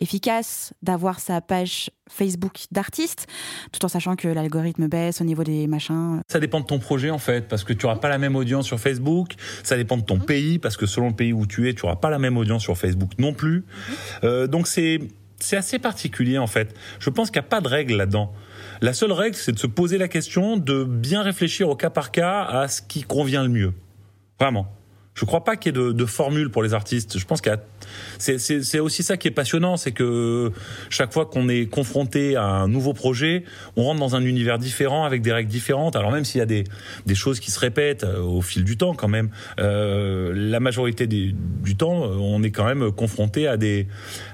[0.00, 3.26] efficace d'avoir sa page Facebook d'artiste,
[3.72, 6.20] tout en sachant que l'algorithme baisse au niveau des machins?
[6.28, 8.66] Ça dépend de ton projet en fait, parce que tu n'auras pas la même audience
[8.66, 9.34] sur Facebook.
[9.62, 10.26] Ça dépend de ton mhm.
[10.26, 12.62] pays, parce que selon le pays où tu es, tu n'auras pas la même audience
[12.62, 13.58] sur Facebook non plus.
[13.58, 13.96] Mhm.
[14.24, 15.00] Euh, donc c'est
[15.38, 16.74] c'est assez particulier en fait.
[16.98, 18.32] Je pense qu'il n'y a pas de règle là-dedans.
[18.80, 22.10] La seule règle, c'est de se poser la question, de bien réfléchir au cas par
[22.10, 23.72] cas à ce qui convient le mieux.
[24.38, 24.66] Vraiment.
[25.16, 27.18] Je crois pas qu'il y ait de, formule pour les artistes.
[27.18, 27.56] Je pense qu'il
[28.18, 30.52] c'est aussi ça qui est passionnant, c'est que
[30.90, 33.44] chaque fois qu'on est confronté à un nouveau projet,
[33.76, 35.96] on rentre dans un univers différent avec des règles différentes.
[35.96, 36.64] Alors même s'il y a des,
[37.14, 41.76] choses qui se répètent euh, au fil du temps quand même, euh, la majorité du
[41.78, 43.88] temps, on est quand même confronté à des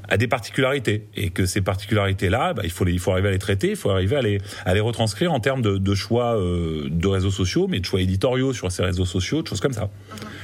[0.09, 1.07] à des particularités.
[1.17, 3.71] Et que ces particularités là, bah, il faut les, il faut arriver à les traiter,
[3.71, 7.09] il faut arriver à les à les retranscrire en termes de, de choix euh, de
[7.09, 9.91] réseaux sociaux, mais de choix éditoriaux sur ces réseaux sociaux, de choses comme ça.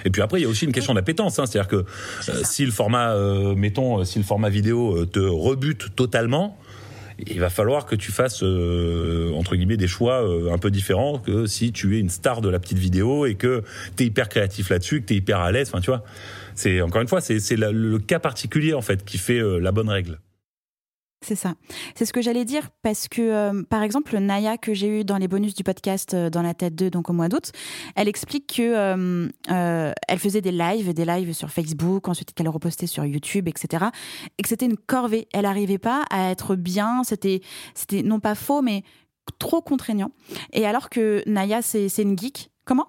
[0.04, 2.64] Et puis après, il y a aussi une question d'appétence, hein, c'est-à-dire que euh, si
[2.64, 6.58] le format, euh, mettons, si le format vidéo te rebute totalement,
[7.26, 11.72] il va falloir que tu fasses entre guillemets des choix un peu différents que si
[11.72, 13.64] tu es une star de la petite vidéo et que
[13.96, 16.04] tu es hyper créatif là-dessus, que tu es hyper à l'aise, enfin tu vois.
[16.58, 20.18] C'est encore une fois, c'est le cas particulier en fait qui fait la bonne règle.
[21.20, 21.54] C'est ça.
[21.96, 25.18] C'est ce que j'allais dire parce que, euh, par exemple, Naya que j'ai eu dans
[25.18, 27.50] les bonus du podcast euh, dans la tête 2, donc au mois d'août,
[27.96, 32.86] elle explique que euh, elle faisait des lives, des lives sur Facebook, ensuite qu'elle repostait
[32.86, 33.86] sur YouTube, etc.
[34.38, 35.26] Et que c'était une corvée.
[35.32, 37.02] Elle n'arrivait pas à être bien.
[37.02, 37.40] C'était,
[37.74, 38.84] c'était non pas faux, mais
[39.40, 40.12] trop contraignant.
[40.52, 42.50] Et alors que Naya, c'est une geek.
[42.64, 42.86] Comment?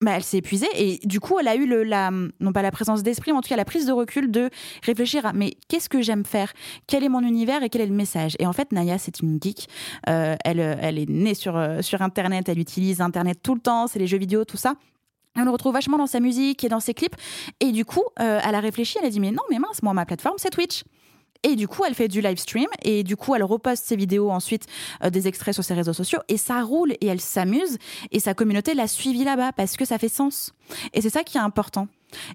[0.00, 2.70] Bah, elle s'est épuisée et du coup, elle a eu le, la, non pas la
[2.70, 4.50] présence d'esprit, mais en tout cas la prise de recul de
[4.84, 6.52] réfléchir à mais qu'est-ce que j'aime faire?
[6.86, 8.36] Quel est mon univers et quel est le message?
[8.38, 9.68] Et en fait, Naya, c'est une geek.
[10.08, 13.86] Euh, elle, elle est née sur, euh, sur Internet, elle utilise Internet tout le temps,
[13.86, 14.74] c'est les jeux vidéo, tout ça.
[15.36, 17.14] On le retrouve vachement dans sa musique et dans ses clips.
[17.60, 19.94] Et du coup, euh, elle a réfléchi, elle a dit mais non, mais mince, moi,
[19.94, 20.82] ma plateforme, c'est Twitch.
[21.44, 24.30] Et du coup, elle fait du live stream et du coup, elle reposte ses vidéos
[24.30, 24.66] ensuite,
[25.04, 27.78] euh, des extraits sur ses réseaux sociaux et ça roule et elle s'amuse
[28.10, 30.52] et sa communauté l'a suivi là-bas parce que ça fait sens.
[30.94, 31.86] Et c'est ça qui est important.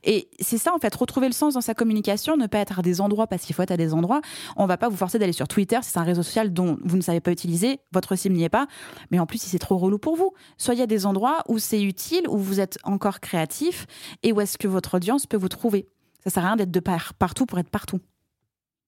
[0.04, 2.82] Et c'est ça, en fait, retrouver le sens dans sa communication, ne pas être à
[2.82, 4.22] des endroits parce qu'il faut être à des endroits.
[4.56, 7.02] On va pas vous forcer d'aller sur Twitter, c'est un réseau social dont vous ne
[7.02, 8.68] savez pas utiliser, votre cible n'y est pas.
[9.12, 11.82] Mais en plus, si c'est trop relou pour vous, soyez à des endroits où c'est
[11.82, 13.86] utile, où vous êtes encore créatif
[14.22, 15.90] et où est-ce que votre audience peut vous trouver.
[16.24, 18.00] Ça sert à rien d'être de partout pour être partout.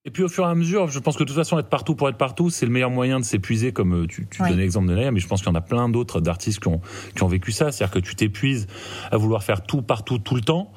[0.06, 1.96] Et puis au fur et à mesure, je pense que de toute façon, être partout
[1.96, 4.86] pour être partout, c'est le meilleur moyen de s'épuiser, comme euh, tu, tu donnais l'exemple
[4.86, 6.80] de Naya, mais je pense qu'il y en a plein d'autres d'artistes qui ont,
[7.16, 7.72] qui ont vécu ça.
[7.72, 8.68] C'est-à-dire que tu t'épuises
[9.10, 10.72] à vouloir faire tout partout tout le temps.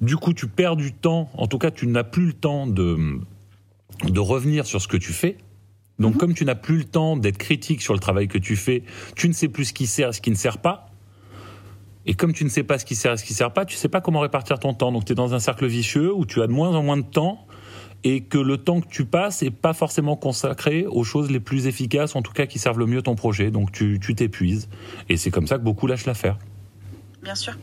[0.00, 1.28] Du coup, tu perds du temps.
[1.34, 3.20] En tout cas, tu n'as plus le temps de,
[4.08, 5.36] de revenir sur ce que tu fais.
[5.98, 6.18] Donc, mhm.
[6.20, 8.84] comme tu n'as plus le temps d'être critique sur le travail que tu fais,
[9.16, 10.86] tu ne sais plus ce qui sert et ce qui ne sert pas.
[12.06, 13.66] Et comme tu ne sais pas ce qui sert et ce qui ne sert pas,
[13.66, 14.92] tu ne sais pas comment répartir ton temps.
[14.92, 17.02] Donc, tu es dans un cercle vicieux où tu as de moins en moins de
[17.02, 17.46] temps
[18.04, 21.66] et que le temps que tu passes n'est pas forcément consacré aux choses les plus
[21.66, 23.50] efficaces, en tout cas qui servent le mieux ton projet.
[23.50, 24.68] Donc tu t'épuises.
[25.08, 26.38] Et c'est comme ça que beaucoup lâchent l'affaire.
[27.22, 27.54] Bien sûr.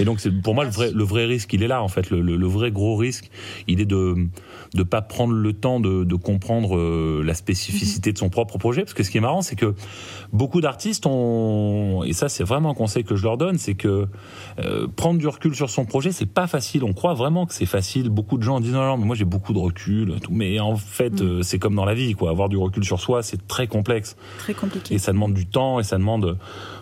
[0.00, 2.10] Et donc, c'est pour moi le vrai, le vrai risque, il est là en fait.
[2.10, 3.30] Le, le, vrai gros risque,
[3.66, 4.28] il est de
[4.74, 8.82] ne pas prendre le temps de, de comprendre euh, la spécificité de son propre projet.
[8.82, 9.74] Parce que ce qui est marrant, c'est que
[10.32, 14.06] beaucoup d'artistes ont, et ça c'est vraiment un conseil que je leur donne, c'est que
[14.58, 16.84] euh, prendre du recul sur son projet, c'est pas facile.
[16.84, 18.08] On croit vraiment que c'est facile.
[18.08, 20.18] Beaucoup de gens disent non, non, mais moi j'ai beaucoup de recul.
[20.20, 20.32] Tout.
[20.32, 21.26] Mais en fait, mm.
[21.26, 22.30] euh, c'est comme dans la vie, quoi.
[22.30, 24.16] Avoir du recul sur soi, c'est très complexe.
[24.38, 24.94] Très compliqué.
[24.94, 26.36] Et ça demande du temps et ça demande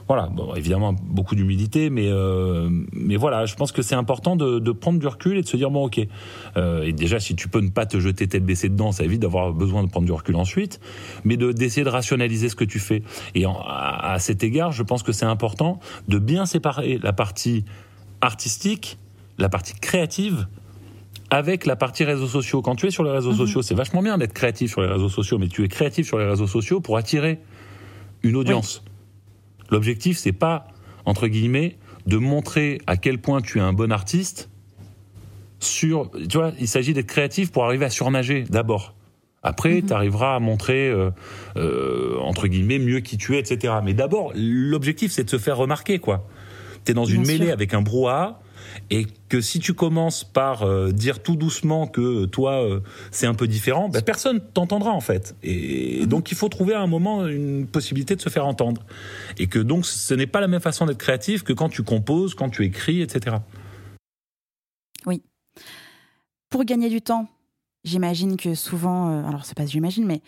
[0.08, 4.58] voilà, bon, évidemment beaucoup d'humilité, mais euh, mais voilà, je pense que c'est important de,
[4.58, 6.00] de, prendre du recul et de se dire bon ok.
[6.56, 9.20] Euh, et déjà, si tu peux ne pas te jeter tête baissée dedans, ça évite
[9.20, 10.80] d'avoir besoin de prendre du recul ensuite,
[11.24, 13.02] mais de d'essayer de rationaliser ce que tu fais.
[13.34, 17.64] Et à, à cet égard, je pense que c'est important de bien séparer la partie
[18.20, 18.98] artistique,
[19.38, 20.46] la partie créative
[21.30, 22.62] avec la partie réseaux sociaux.
[22.62, 23.38] Quand tu es sur les réseaux mhm.
[23.38, 26.18] sociaux, c'est vachement bien d'être créatif sur les réseaux sociaux, mais tu es créatif sur
[26.18, 27.40] les réseaux sociaux pour attirer
[28.22, 28.82] une audience.
[29.70, 30.68] L'objectif, c'est pas,
[31.04, 31.76] entre guillemets,
[32.06, 34.48] de montrer à quel point tu es un bon artiste
[35.58, 38.94] sur, tu vois, il s'agit d'être créatif pour arriver à surnager d'abord.
[39.42, 39.86] Après, mhm.
[39.86, 41.10] tu arriveras à montrer, euh,
[41.56, 43.74] euh, entre guillemets, mieux qui tu es, etc.
[43.84, 46.26] Mais d'abord, l'objectif, c'est de se faire remarquer, quoi.
[46.84, 48.40] Tu es dans une mêlée avec un brouhaha,
[48.90, 53.34] et que si tu commences par euh, dire tout doucement que toi euh, c'est un
[53.34, 55.34] peu différent, ben, personne t'entendra en fait.
[55.42, 56.06] Et mhm.
[56.06, 58.82] donc il faut trouver à un moment une possibilité de se faire entendre.
[59.38, 62.34] Et que donc ce n'est pas la même façon d'être créatif que quand tu composes,
[62.34, 63.36] quand tu écris, etc.
[65.06, 65.22] Oui.
[66.50, 67.28] Pour gagner du temps,
[67.84, 70.22] j'imagine que souvent, euh, alors c'est pas j'imagine, mais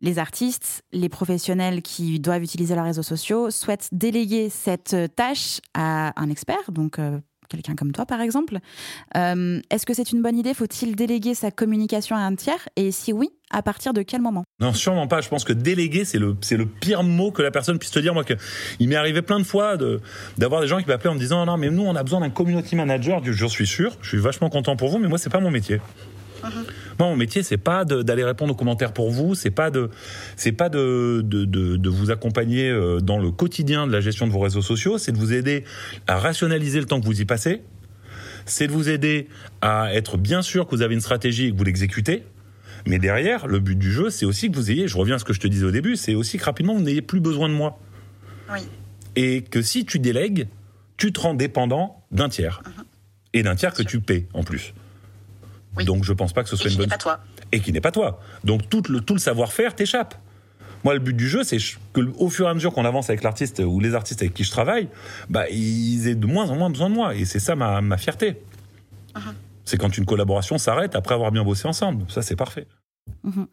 [0.00, 6.18] les artistes, les professionnels qui doivent utiliser leurs réseaux sociaux souhaitent déléguer cette tâche à
[6.18, 6.98] un expert, donc
[7.50, 8.58] quelqu'un comme toi par exemple.
[9.16, 10.54] Euh, est-ce que c'est une bonne idée?
[10.54, 12.68] Faut-il déléguer sa communication à un tiers?
[12.76, 14.44] Et si oui, à partir de quel moment?
[14.60, 15.20] Non, sûrement pas.
[15.20, 18.14] Je pense que déléguer, c'est le, le pire mot que la personne puisse te dire.
[18.14, 18.34] Moi, que,
[18.78, 20.00] il m'est arrivé plein de fois de,
[20.38, 22.30] d'avoir des gens qui m'appelaient en me disant non, mais nous, on a besoin d'un
[22.30, 23.20] community manager.
[23.24, 25.80] Je suis sûr, je suis vachement content pour vous, mais moi, c'est pas mon métier.
[26.98, 29.90] Mon métier, c'est pas d'aller répondre aux commentaires pour vous, c'est pas de,
[30.36, 34.32] c'est pas de, de, de, vous accompagner euh, dans le quotidien de la gestion de
[34.32, 35.64] vos réseaux sociaux, c'est de vous aider
[36.06, 37.62] à rationaliser le temps que vous y passez,
[38.46, 39.28] c'est de vous aider
[39.60, 42.24] à être bien sûr que vous avez une stratégie et que vous l'exécutez.
[42.86, 45.24] Mais derrière, le but du jeu, c'est aussi que vous ayez, je reviens à ce
[45.24, 47.54] que je te disais au début, c'est aussi que rapidement vous n'ayez plus besoin de
[47.54, 47.78] moi.
[48.52, 48.60] Oui.
[49.16, 50.48] Et que si tu délègues,
[50.96, 52.62] tu te rends dépendant d'un tiers.
[52.64, 52.84] Uh-huh.
[53.32, 54.72] Et d'un tiers que tu paies en plus.
[55.84, 56.88] Donc je pense pas que ce soit une bonne.
[56.88, 57.20] Pas toi.
[57.52, 58.20] Et qui n'est pas toi.
[58.44, 60.14] Donc tout le, tout le savoir-faire t'échappe.
[60.82, 61.58] Moi, le but du jeu, c'est
[61.92, 64.44] que au fur et à mesure qu'on avance avec l'artiste ou les artistes avec qui
[64.44, 64.88] je travaille,
[65.28, 67.14] bah, ils aient de moins en moins besoin de moi.
[67.14, 68.40] Et c'est ça ma, ma fierté.
[69.14, 69.34] Uh-huh.
[69.66, 72.10] C'est quand une collaboration s'arrête après avoir bien bossé ensemble.
[72.10, 72.66] Ça, c'est parfait.
[73.26, 73.46] Uh-huh.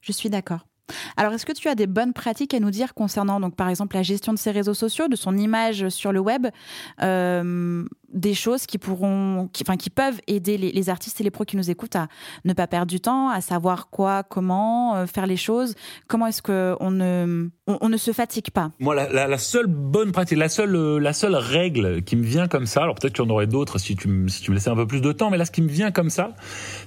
[0.00, 0.66] Je suis d'accord.
[1.16, 3.96] Alors, est-ce que tu as des bonnes pratiques à nous dire concernant, donc, par exemple,
[3.96, 6.46] la gestion de ses réseaux sociaux, de son image sur le web?
[7.02, 11.44] Euh, des choses qui pourront, qui, enfin, qui peuvent aider les, artistes et les pros
[11.44, 12.08] qui nous écoutent à
[12.44, 15.74] ne pas perdre du temps, à savoir quoi, comment euh, faire les choses.
[16.08, 18.72] Comment est-ce que on ne, on, ne se fatigue pas?
[18.78, 22.66] Moi, la, seule bonne pratique, la seule, euh, la seule règle qui me vient comme
[22.66, 22.82] ça.
[22.82, 24.86] Alors peut-être qu'il y en aurait d'autres si tu, si tu me laissais un peu
[24.86, 26.34] plus de temps, mais là, ce qui me vient comme ça,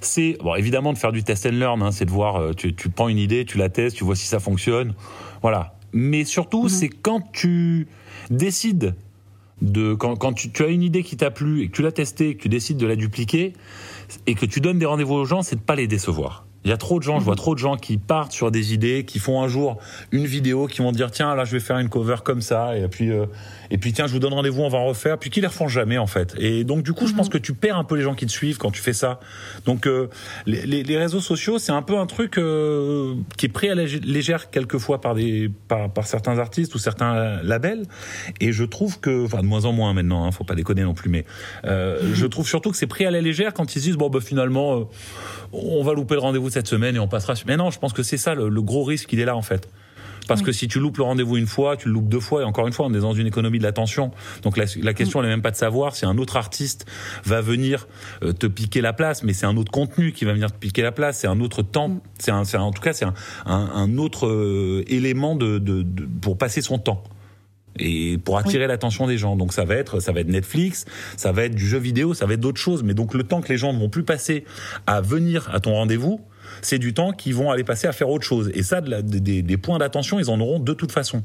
[0.00, 1.82] c'est bon, évidemment de faire du test and learn.
[1.82, 4.16] Hein, c'est de voir, euh, tu, tu prends une idée, tu la testes, tu vois
[4.16, 4.94] si ça fonctionne,
[5.42, 5.74] voilà.
[5.92, 6.68] Mais surtout, mhm.
[6.68, 7.88] c'est quand tu
[8.30, 8.94] décides
[9.62, 11.92] de quand, quand tu, tu, as une idée qui t'a plu et que tu l'as
[11.92, 13.54] testée, que tu décides de la dupliquer
[14.26, 16.46] et que tu donnes des rendez-vous aux gens, c'est de pas les décevoir.
[16.64, 17.38] Il y a trop de gens, je vois mhm.
[17.38, 19.78] trop de gens qui partent sur des idées, qui font un jour
[20.10, 22.88] une vidéo, qui vont dire tiens là je vais faire une cover comme ça et
[22.88, 23.26] puis euh,
[23.70, 25.68] et puis tiens je vous donne rendez-vous on va en refaire puis qui les refont
[25.68, 26.34] jamais en fait.
[26.38, 27.32] Et donc du coup je pense mhm.
[27.32, 29.20] que tu perds un peu les gens qui te suivent quand tu fais ça.
[29.64, 30.08] Donc euh,
[30.46, 33.84] les, les, réseaux sociaux c'est un peu un truc euh, qui est pris à la
[33.84, 37.84] légère quelquefois par des par, par, certains artistes ou certains labels
[38.40, 40.94] et je trouve que enfin de moins en moins maintenant hein, faut pas déconner non
[40.94, 41.24] plus mais
[41.64, 42.14] mhm.
[42.14, 44.88] je trouve surtout que c'est pris à la légère quand ils disent bon bah finalement
[45.52, 47.34] on va louper le rendez-vous cette semaine et on passera.
[47.46, 49.68] Mais non, je pense que c'est ça le, gros risque, il est là en fait.
[50.26, 52.44] Parce que si tu loupes le rendez-vous une fois, tu le loupes deux fois, et
[52.44, 54.10] encore une fois, on est dans une économie de l'attention.
[54.42, 56.86] Donc la, question, elle n'est même pas de savoir si un autre artiste
[57.24, 57.88] va venir
[58.22, 60.82] euh, te piquer la place, mais c'est un autre contenu qui va venir te piquer
[60.82, 62.00] la place, c'est un autre temps, mm.
[62.18, 63.06] c'est en tout cas, c'est
[63.46, 65.84] un, autre euh, élément de,
[66.20, 67.02] pour passer son temps
[67.78, 69.36] et pour attirer l'attention des gens.
[69.36, 72.26] Donc ça va être ça va être Netflix, ça va être du jeu vidéo, ça
[72.26, 72.82] va être d'autres choses.
[72.82, 74.44] Mais donc le temps que les gens ne vont plus passer
[74.86, 76.20] à venir à ton rendez-vous,
[76.62, 78.50] c'est du temps qu'ils vont aller passer à faire autre chose.
[78.54, 81.22] Et ça, des, points d'attention, ils en auront de toute façon.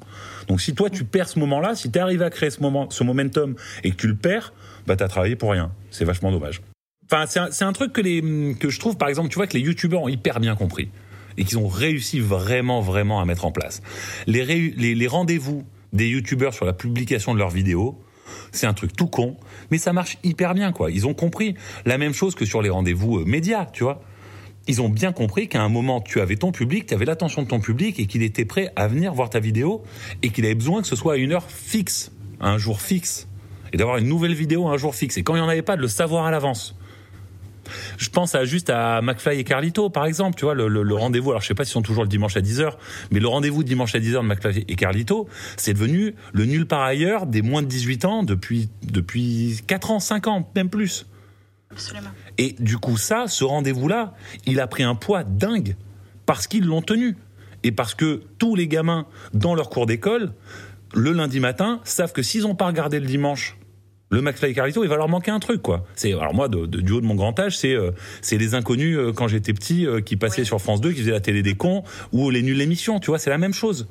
[0.48, 3.04] Donc si toi tu perds ce moment-là, si tu arrives à créer ce moment, ce
[3.04, 4.54] momentum et que tu le perds,
[4.88, 5.72] bah t'as travaillé pour rien.
[5.90, 6.62] C'est vachement dommage.
[7.12, 8.22] Enfin, c'est un, truc que les
[8.58, 10.90] que je trouve, par exemple, tu vois que les youtubeurs ont hyper bien compris
[11.38, 13.82] et qu'ils ont réussi vraiment vraiment à mettre en place.
[14.28, 18.02] Les rendez-vous des youtubeurs sur la publication de leurs vidéos.
[18.52, 19.38] C'est un truc tout con,
[19.72, 20.92] mais ça marche hyper bien, quoi.
[20.92, 21.56] Ils ont compris
[21.86, 24.02] la même chose que sur les rendez-vous euh, médias, tu vois.
[24.68, 27.48] Ils ont bien compris qu'à un moment, tu avais ton public, tu avais l'attention de
[27.48, 29.84] ton public et qu'il était prêt à venir voir ta vidéo
[30.22, 33.28] et qu'il avait besoin que ce soit à une heure fixe, un jour fixe,
[33.74, 35.18] et d'avoir une nouvelle vidéo à un jour fixe.
[35.18, 36.76] Et quand il n'y en avait pas, de le savoir à l'avance.
[37.98, 41.32] Je pense à juste à McFly et Carlito, par exemple, tu vois, le, rendez-vous.
[41.32, 42.74] Alors, je sais pas s'ils sont toujours le dimanche à 10h,
[43.12, 46.82] mais le rendez-vous dimanche à 10h de McFly et Carlito, c'est devenu le nul par
[46.82, 51.06] ailleurs des moins de 18 ans depuis, depuis 4 ans, 5 ans, même plus.
[51.72, 52.10] Absolument.
[52.42, 54.16] Et du coup, ça, ce rendez-vous-là,
[54.48, 55.76] il a pris un poids dingue
[56.26, 57.16] parce qu'ils l'ont tenu.
[57.62, 60.34] Et parce que tous les gamins, dans leur cours d'école,
[60.96, 63.58] le lundi matin, savent que s'ils n'ont pas regardé le dimanche
[64.12, 65.86] le McFly et Carlito, il va leur manquer un truc, quoi.
[65.96, 67.92] C'est alors moi, de, du haut de mon grand âge, c'est euh,
[68.22, 71.12] c'est les inconnus euh, quand j'étais petit euh, qui passaient sur France 2, qui faisaient
[71.12, 73.88] la télé des cons ou les nuls émissions, tu vois, c'est la même chose.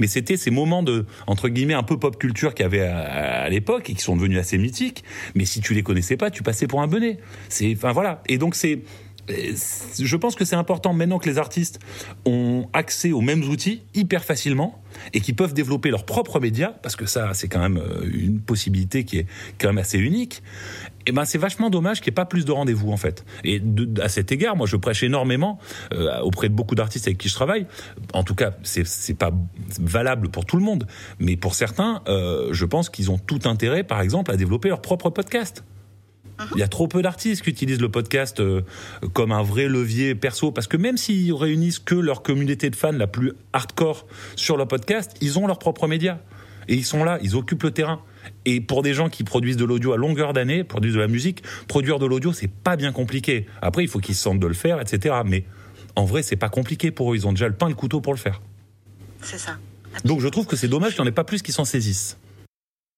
[0.00, 3.48] Mais c'était ces moments de entre guillemets un peu pop culture qu'il y avait à,
[3.48, 5.04] l'époque et qui sont devenus assez mythiques.
[5.36, 7.18] Mais si tu les connaissais pas, tu passais pour un benet.
[7.48, 8.20] C'est enfin voilà.
[8.26, 8.80] Et donc c'est
[9.28, 11.78] je pense que c'est important maintenant que les artistes
[12.24, 14.82] ont accès aux mêmes outils hyper facilement
[15.14, 18.40] et qui peuvent développer leurs propres médias, parce que ça, c'est quand même euh, une
[18.40, 19.26] possibilité qui est
[19.58, 20.42] quand même assez unique.
[21.04, 23.24] Et eh ben, c'est vachement dommage qu'il n'y ait pas plus de rendez-vous en fait.
[23.42, 23.60] Et
[24.00, 25.58] à cet égard, moi, je prêche énormément
[25.92, 27.66] euh, auprès de beaucoup d'artistes avec qui je travaille.
[28.12, 29.32] En tout cas, c'est c'est pas
[29.80, 30.86] valable pour tout le monde,
[31.18, 34.80] mais pour certains, euh, je pense qu'ils ont tout intérêt, par exemple, à développer leur
[34.80, 35.64] propre podcast.
[36.54, 38.62] Il y a trop peu d'artistes qui utilisent le podcast euh,
[39.12, 42.92] comme un vrai levier perso, parce que même s'ils réunissent que leur communauté de fans
[42.92, 46.18] la plus hardcore sur le podcast, ils ont leurs propres médias.
[46.68, 48.00] Et ils sont là, ils occupent le terrain.
[48.44, 51.42] Et pour des gens qui produisent de l'audio à longueur d'année, produisent de la musique,
[51.66, 53.46] produire de l'audio, c'est pas bien compliqué.
[53.60, 55.16] Après, il faut qu'ils se sentent de le faire, etc.
[55.24, 55.44] Mais
[55.96, 57.16] en vrai, c'est pas compliqué pour eux.
[57.16, 58.40] Ils ont déjà le pain et le couteau pour le faire.
[59.22, 59.56] C'est ça.
[60.04, 62.16] Donc je trouve que c'est dommage qu'il n'y en ait pas plus qui s'en saisissent.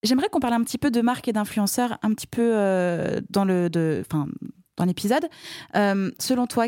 [0.04, 3.46] J'aimerais qu'on parle un petit peu de marques et d'influenceurs, un petit peu euh, dans
[4.76, 5.26] dans l'épisode.
[5.76, 6.66] Euh, selon toi,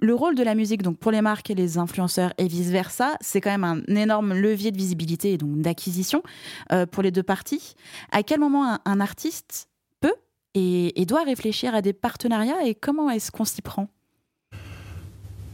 [0.00, 3.16] le rôle de la musique, donc pour les marques et les influenceurs et vice versa,
[3.20, 6.22] c'est quand même un énorme levier de visibilité et donc d'acquisition
[6.72, 7.74] euh, pour les deux parties.
[8.10, 9.68] À quel moment un, artiste
[10.00, 10.14] peut
[10.54, 13.88] et, doit réfléchir à des partenariats et comment est-ce qu'on s'y prend?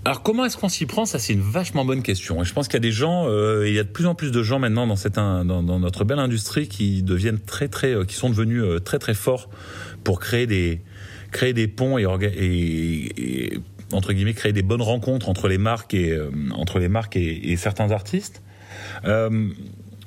[0.07, 1.05] Alors comment est-ce qu'on s'y prend?
[1.05, 2.41] Ça c'est une vachement bonne question.
[2.41, 4.15] Et je pense qu'il y a des gens, euh, il y a de plus en
[4.15, 8.05] plus de gens maintenant dans cette dans, notre belle industrie qui deviennent très très, euh,
[8.05, 9.51] qui sont devenus très très forts
[10.05, 10.81] pour créer des
[11.33, 12.21] créer des ponts et, entre
[14.13, 17.91] guillemets créer des bonnes rencontres entre les marques et euh, entre les marques et, certains
[17.91, 18.43] artistes.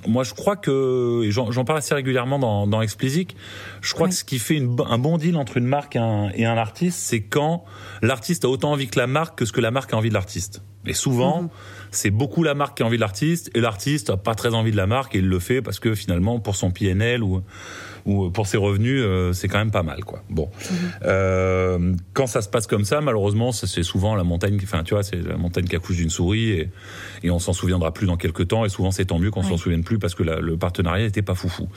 [0.08, 3.36] Moi, je crois que j'en parle assez régulièrement dans, dans Explicit.
[3.82, 6.30] Je crois que ce qui fait une, un bon deal entre une marque et un,
[6.34, 7.66] et un artiste, c'est quand
[8.02, 10.14] l'artiste a autant envie que la marque que ce que la marque a envie de
[10.14, 10.62] l'artiste.
[10.86, 11.50] Et souvent, mhm.
[11.92, 14.72] c'est beaucoup la marque qui a envie de l'artiste et l'artiste a pas très envie
[14.72, 17.42] de la marque et il le fait parce que finalement, pour son PNL ou
[18.06, 20.24] ou pour ses revenus, euh, c'est quand même pas mal, quoi.
[20.30, 20.78] Bon, mhm.
[21.06, 24.94] euh, quand ça se passe comme ça, malheureusement, c'est souvent la montagne, qui, enfin, tu
[24.94, 26.70] vois, c'est la montagne qui accouche d'une souris et,
[27.24, 28.66] et on s'en souviendra plus dans quelques temps.
[28.66, 31.36] Et souvent, c'est tant mieux qu'on s'en souvienne plus parce que le partenariat n'était pas
[31.36, 31.68] foufou.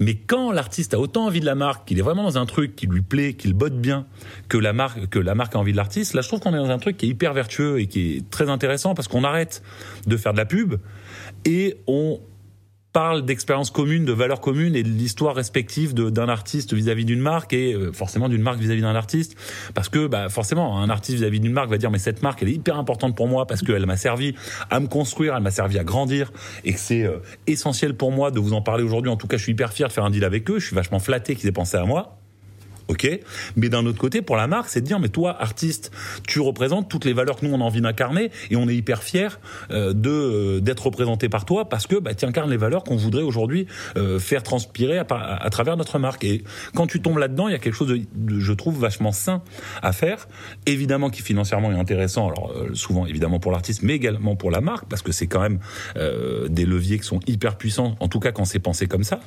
[0.00, 2.76] Mais quand l'artiste a autant envie de la marque, qu'il est vraiment dans un truc
[2.76, 4.06] qui lui plaît, qu'il botte bien,
[4.48, 6.58] que la marque, que la marque a envie de l'artiste, là, je trouve qu'on est
[6.58, 9.62] dans un truc qui est hyper vertueux et qui est très intéressant parce qu'on arrête
[10.06, 10.76] de faire de la pub
[11.44, 12.20] et on
[12.92, 17.52] parle d'expérience commune, de valeurs communes et de l'histoire respective d'un artiste vis-à-vis d'une marque
[17.52, 19.36] et euh, forcément d'une marque vis-à-vis d'un artiste.
[19.74, 22.48] Parce que bah, forcément, un artiste vis-à-vis d'une marque va dire mais cette marque elle
[22.48, 24.34] est hyper importante pour moi parce qu'elle m'a servi
[24.70, 26.32] à me construire, elle m'a servi à grandir
[26.64, 29.10] et que c'est euh, essentiel pour moi de vous en parler aujourd'hui.
[29.10, 30.58] En tout cas, je suis hyper fier de faire un deal avec eux.
[30.58, 32.18] Je suis vachement flatté qu'ils aient pensé à moi
[32.88, 33.20] ok
[33.56, 35.92] Mais d'un autre côté, pour la marque, c'est de dire, mais toi, artiste,
[36.26, 39.02] tu représentes toutes les valeurs que nous on a envie d'incarner, et on est hyper
[39.02, 42.84] fier euh, de euh, d'être représenté par toi parce que bah, tu incarnes les valeurs
[42.84, 43.66] qu'on voudrait aujourd'hui
[43.96, 46.24] euh, faire transpirer à, travers notre marque.
[46.24, 46.42] Et
[46.74, 49.42] quand tu tombes là-dedans, il y a quelque chose de, je trouve, vachement sain
[49.82, 50.28] à faire.
[50.66, 52.28] Évidemment, qui financièrement est intéressant.
[52.28, 55.58] Alors souvent, évidemment pour l'artiste, mais également pour la marque, parce que c'est quand même
[56.48, 57.96] des leviers qui sont hyper puissants.
[58.00, 59.20] En tout cas, quand c'est pensé comme ça,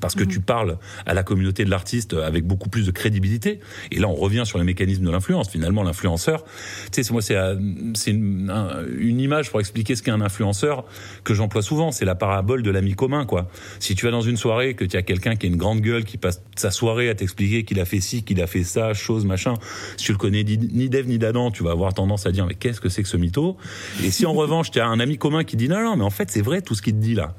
[0.00, 0.28] parce que mmh.
[0.28, 3.60] tu parles à la communauté de l'artiste avec beaucoup plus de crédibilité.
[3.90, 5.50] Et là, on revient sur les mécanismes de l'influence.
[5.50, 6.44] Finalement, l'influenceur,
[6.92, 7.56] tu sais, moi, c'est euh,
[7.94, 8.52] c'est une,
[8.98, 10.84] une, image pour expliquer ce qu'est un influenceur
[11.24, 11.90] que j'emploie souvent.
[11.92, 13.48] C'est la parabole de l'ami commun, quoi.
[13.78, 16.04] Si tu vas dans une soirée, que tu as quelqu'un qui a une grande gueule,
[16.04, 19.24] qui passe sa soirée à t'expliquer qu'il a fait ci, qu'il a fait ça, chose,
[19.24, 19.54] machin,
[19.96, 22.54] si tu le connais ni d'Ève ni d'Adam, tu vas avoir tendance à dire, mais
[22.54, 23.56] qu'est-ce que c'est que ce mytho?
[24.04, 26.10] Et si en revanche, tu as un ami commun qui dit, non, non, mais en
[26.10, 27.34] fait, c'est vrai tout ce qu'il te dit là.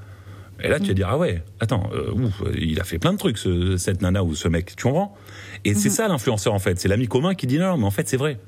[0.64, 3.18] Et là, tu vas dire, ah ouais, attends, euh, ouf, il a fait plein de
[3.18, 5.18] trucs, ce, cette nana ou ce mec, tu comprends?
[5.66, 5.96] Et c'est mhm.
[5.96, 6.80] ça l'influenceur, en fait.
[6.80, 8.40] C'est l'ami commun qui dit, non, mais en fait, c'est vrai.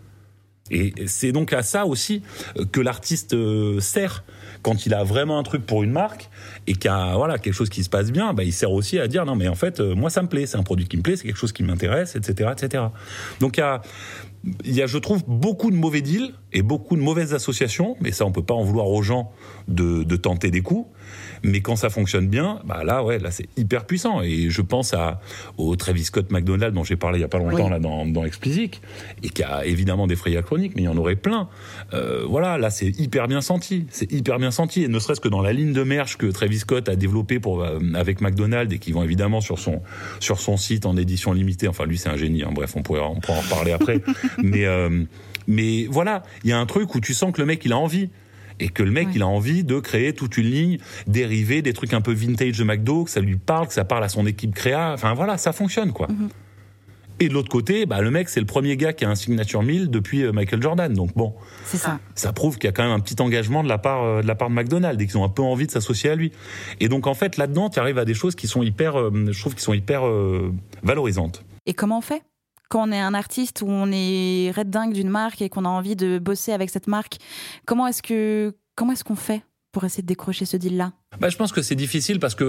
[0.72, 2.22] Et c'est donc à ça aussi
[2.58, 4.24] euh, que l'artiste euh, sert
[4.62, 6.30] quand il a vraiment un truc pour une marque
[6.68, 8.98] et qu'il y a voilà quelque chose qui se passe bien, bah, il sert aussi
[8.98, 11.02] à dire non mais en fait moi ça me plaît, c'est un produit qui me
[11.02, 12.86] plaît, c'est quelque chose qui m'intéresse, etc., etc.
[13.42, 13.82] Donc il y a
[14.66, 18.12] il y a, je trouve, beaucoup de mauvais deals et beaucoup de mauvaises associations, mais
[18.12, 19.32] ça, on peut pas en vouloir aux gens
[19.68, 20.88] de, de tenter des coups.
[21.44, 24.22] Mais quand ça fonctionne bien, bah là, ouais, là, c'est hyper puissant.
[24.22, 25.20] Et je pense à,
[25.58, 28.24] au Travis Scott McDonald dont j'ai parlé il y a pas longtemps, là, dans, dans
[28.24, 28.82] Explicit,
[29.24, 31.50] et qui a évidemment des frayeurs chroniques, mais il y en aurait plein.
[31.94, 33.86] Euh, voilà, là, c'est hyper bien senti.
[33.90, 34.84] C'est hyper bien senti.
[34.84, 37.62] Et ne serait-ce que dans la ligne de merch que Travis Scott a développé pour,
[37.62, 39.82] euh, avec McDonald et qui vont évidemment sur son,
[40.22, 41.68] sur son site en édition limitée.
[41.68, 42.44] Enfin, lui, c'est un génie.
[42.44, 42.52] Hein.
[42.54, 44.02] Bref, on pourrait, on pourra en reparler après.
[44.44, 45.04] mais, euh,
[45.48, 47.78] mais voilà, il y a un truc où tu sens que le mec, il a
[47.78, 48.10] envie
[48.60, 50.78] et que le mec il a envie de créer toute une ligne
[51.08, 54.04] dérivée des trucs un peu vintage de McDo, que ça lui parle, que ça parle
[54.04, 56.08] à son équipe créa, enfin voilà, ça fonctionne quoi.
[56.08, 56.30] Mhm.
[57.20, 59.62] Et de l'autre côté, bah, le mec, c'est le premier gars qui a un signature
[59.64, 60.94] 1000 depuis euh, Michael Jordan.
[60.94, 61.34] Donc bon,
[61.64, 62.00] c'est ça.
[62.16, 64.28] Ça prouve qu'il y a quand même un petit engagement de la part euh, de
[64.28, 66.32] la part de McDonald's et qu'ils ont un peu envie de s'associer à lui.
[66.80, 69.40] Et donc en fait, là-dedans, tu arrives à des choses qui sont hyper, euh, je
[69.40, 70.04] trouve, qui sont hyper
[70.82, 71.46] valorisantes.
[71.66, 72.24] Et comment on fait?
[72.74, 75.70] Quand on est un artiste ou on est red dingue d'une marque et qu'on a
[75.70, 77.18] envie de bosser avec cette marque,
[77.68, 80.94] comment est-ce que comment est-ce qu'on fait pour essayer de décrocher ce deal-là?
[81.20, 82.44] Bah, Je pense que c'est difficile parce que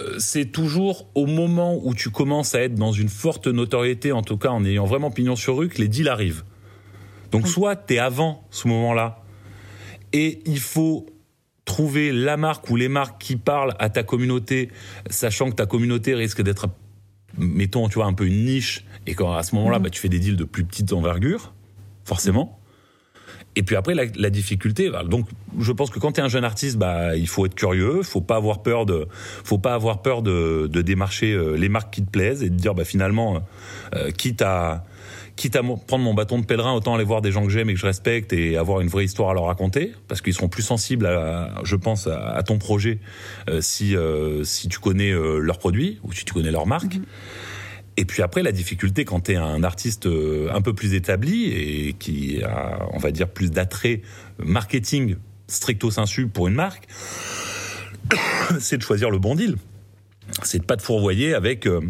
[0.00, 4.22] euh, c'est toujours au moment où tu commences à être dans une forte notoriété, en
[4.22, 6.42] tout cas en ayant vraiment pignon sur rue, que les deals arrivent.
[7.30, 9.22] Donc soit tu es avant ce moment-là
[10.12, 11.06] et il faut
[11.64, 14.70] trouver la marque ou les marques qui parlent à ta communauté,
[15.08, 16.68] sachant que ta communauté risque d'être,
[17.36, 19.84] mettons, tu vois, un peu une niche et qu'à ce moment-là, mhm.
[19.84, 21.54] bah, tu fais des deals de plus petite envergure,
[22.04, 22.60] forcément.
[23.56, 24.90] Et puis après, la, difficulté.
[24.90, 25.26] Bah, donc,
[25.58, 28.20] je pense que quand tu es un jeune artiste, bah, il faut être curieux, faut
[28.20, 32.04] pas avoir peur de, faut pas avoir peur de, de démarcher euh, les marques qui
[32.04, 33.42] te plaisent et de dire, bah, finalement,
[33.94, 34.84] euh, quitte à,
[35.34, 37.74] quitte à prendre mon bâton de pèlerin, autant aller voir des gens que j'aime et
[37.74, 40.62] que je respecte et avoir une vraie histoire à leur raconter, parce qu'ils seront plus
[40.62, 42.98] sensibles, à, je pense, à, ton projet
[43.48, 43.96] euh, si
[44.44, 46.94] si tu connais leurs produits ou si tu connais leur marque.
[46.94, 47.47] Mm-hmm.
[47.98, 51.46] Et puis après, la difficulté quand tu es un artiste euh, un peu plus établi
[51.46, 54.02] et qui a, on va dire, plus d'attrait
[54.38, 55.16] marketing
[55.48, 56.86] stricto sensu pour une marque,
[58.60, 59.56] c'est de choisir le bon deal.
[60.44, 61.80] C'est de pas te fourvoyer avec euh,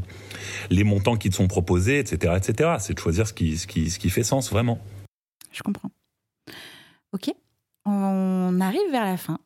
[0.70, 2.76] les montants qui te sont proposés, etc., etc.
[2.78, 4.80] C'est de choisir ce qui, ce qui, ce qui fait sens vraiment.
[5.52, 5.90] Je comprends.
[7.12, 7.30] Ok,
[7.84, 9.40] on arrive vers la fin.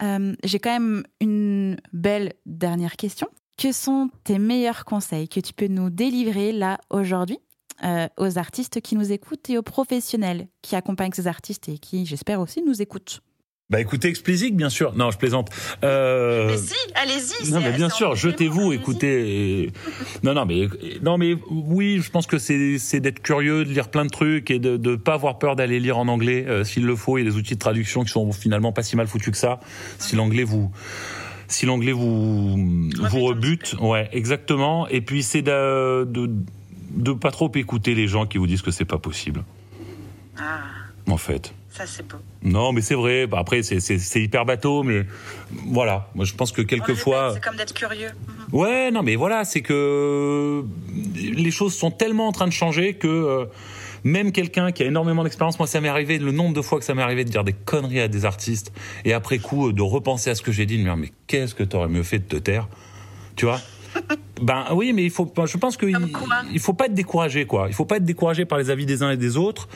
[0.00, 3.28] Euh, J'ai quand même une belle dernière question.
[3.58, 7.38] Que sont tes meilleurs conseils que tu peux nous délivrer là aujourd'hui
[7.84, 12.04] euh, aux artistes qui nous écoutent et aux professionnels qui accompagnent ces artistes et qui,
[12.04, 13.22] j'espère aussi, nous écoutent?
[13.68, 14.94] Bah écoutez Explicit, bien sûr.
[14.94, 15.48] Non, je plaisante.
[15.82, 16.46] Euh...
[16.46, 17.50] Mais si, allez-y.
[17.50, 19.72] Non, mais bien sûr, jetez-vous, écoutez.
[20.22, 20.68] Non, non, mais
[21.02, 24.52] non, mais oui, je pense que c'est c'est d'être curieux, de lire plein de trucs
[24.52, 27.18] et de de pas avoir peur d'aller lire en anglais euh, s'il le faut.
[27.18, 29.38] Il y a des outils de traduction qui sont finalement pas si mal foutus que
[29.38, 29.58] ça.
[29.98, 30.70] Si l'anglais vous
[31.48, 34.88] si l'anglais vous vous rebute, ouais, exactement.
[34.88, 36.30] Et puis c'est de, de
[36.90, 39.44] de pas trop écouter les gens qui vous disent que c'est pas possible.
[40.38, 40.60] Ah.
[41.08, 41.52] En fait.
[41.70, 42.16] Ça, c'est beau.
[42.42, 43.26] Non, mais c'est vrai.
[43.26, 45.04] Bah, après, c'est hyper bateau, mais
[45.66, 46.08] voilà.
[46.14, 47.32] Moi, je pense que quelquefois.
[47.34, 48.08] C'est comme d'être curieux.
[48.08, 48.58] Mhm.
[48.58, 50.64] Ouais, non, mais voilà, c'est que
[51.14, 53.44] les choses sont tellement en train de changer que euh,
[54.06, 56.84] même quelqu'un qui a énormément d'expérience, moi, ça m'est arrivé le nombre de fois que
[56.84, 58.72] ça m'est arrivé de dire des conneries à des artistes
[59.04, 61.54] et après coup de repenser à ce que j'ai dit, de me dire mais qu'est-ce
[61.54, 62.68] que t'aurais mieux fait de te taire,
[63.34, 63.60] tu vois?
[64.42, 65.32] Ben oui, mais il faut.
[65.46, 65.96] Je pense qu'il
[66.52, 67.68] il faut pas être découragé, quoi.
[67.68, 69.66] Il faut pas être découragé par les avis des uns et des autres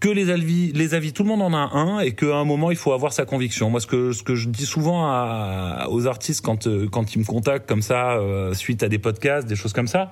[0.00, 2.70] que les avis, les avis, tout le monde en a un, et qu'à un moment
[2.70, 3.70] il faut avoir sa conviction.
[3.70, 7.20] Moi, ce que ce que je dis souvent à, aux artistes quand euh, quand ils
[7.20, 10.10] me contactent comme ça euh, suite à des podcasts, des choses comme ça,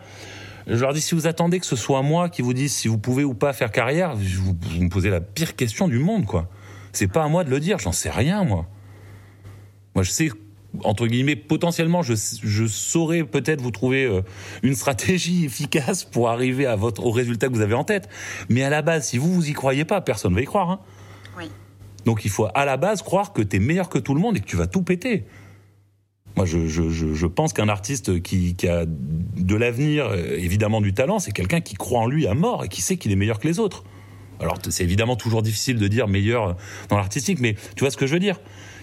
[0.69, 2.99] je leur dis si vous attendez que ce soit moi qui vous dise si vous
[2.99, 6.49] pouvez ou pas faire carrière, vous, vous me posez la pire question du monde, quoi.
[6.93, 8.67] C'est pas à moi de le dire, j'en sais rien, moi.
[9.95, 10.31] Moi, je sais
[10.85, 14.21] entre guillemets, potentiellement, je, je saurais peut-être vous trouver euh,
[14.63, 18.09] une stratégie efficace pour arriver à votre, au résultat que vous avez en tête.
[18.49, 20.71] Mais à la base, si vous vous y croyez pas, personne va y croire.
[20.71, 20.81] Hein.
[21.39, 21.51] Oui.
[22.05, 24.37] Donc il faut à la base croire que tu es meilleur que tout le monde
[24.37, 25.25] et que tu vas tout péter.
[26.37, 31.19] Moi, je, je, je pense qu'un artiste qui, qui, a de l'avenir, évidemment du talent,
[31.19, 33.49] c'est quelqu'un qui croit en lui à mort et qui sait qu'il est meilleur que
[33.49, 33.83] les autres.
[34.41, 36.57] Alors c'est évidemment toujours difficile de dire meilleur
[36.89, 38.41] dans l'artistique, mais tu vois ce que je veux dire?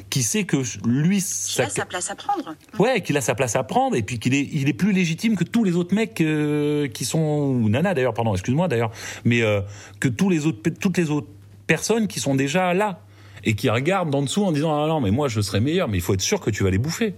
[0.09, 2.55] Qui sait que lui, qu'il a sa place à prendre.
[2.77, 5.35] Ouais, qu'il a sa place à prendre et puis qu'il est, il est plus légitime
[5.35, 8.91] que tous les autres mecs euh, qui sont ou Nana d'ailleurs, pardon, excuse-moi d'ailleurs,
[9.23, 9.61] mais euh,
[9.99, 11.29] que tous les autres, toutes les autres
[11.65, 13.01] personnes qui sont déjà là
[13.43, 15.97] et qui regardent d'en dessous en disant ah non mais moi je serais meilleur, mais
[15.97, 17.15] il faut être sûr que tu vas les bouffer.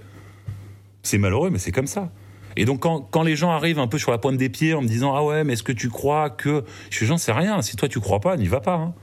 [1.08, 2.12] C'est malheureux, mais c'est comme ça.
[2.58, 4.82] Et donc quand, quand les gens arrivent un peu sur la pointe des pieds en
[4.82, 7.62] me disant ah ouais mais est-ce que tu crois que je j'en sais rien.
[7.62, 8.74] Si toi tu crois pas, n'y va pas.
[8.74, 8.93] Hein.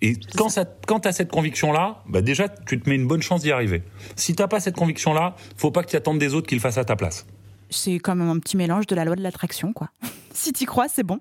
[0.00, 3.20] Et quand, ça, quand tu as cette conviction-là, bah déjà, tu te mets une bonne
[3.20, 3.82] chance d'y arriver.
[4.14, 6.78] Si t'as pas cette conviction-là, faut pas que tu attendes des autres qu'ils le fassent
[6.78, 7.26] à ta place.
[7.68, 9.90] C'est comme un petit mélange de la loi de l'attraction, quoi.
[10.32, 11.20] Si t'y crois, c'est bon.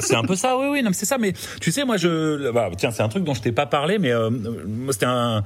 [0.00, 1.18] c'est un peu ça, oui, oui, non, c'est ça.
[1.18, 3.98] Mais tu sais, moi, je, bah, tiens, c'est un truc dont je t'ai pas parlé,
[3.98, 4.30] mais euh,
[4.90, 5.42] c'était un,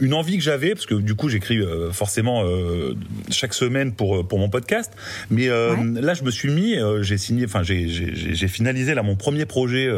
[0.00, 2.94] une envie que j'avais parce que du coup, j'écris euh, forcément euh,
[3.30, 4.92] chaque semaine pour pour mon podcast.
[5.30, 9.46] Mais là, je me suis mis, j'ai signé, enfin, j'ai j'ai finalisé là mon premier
[9.46, 9.88] projet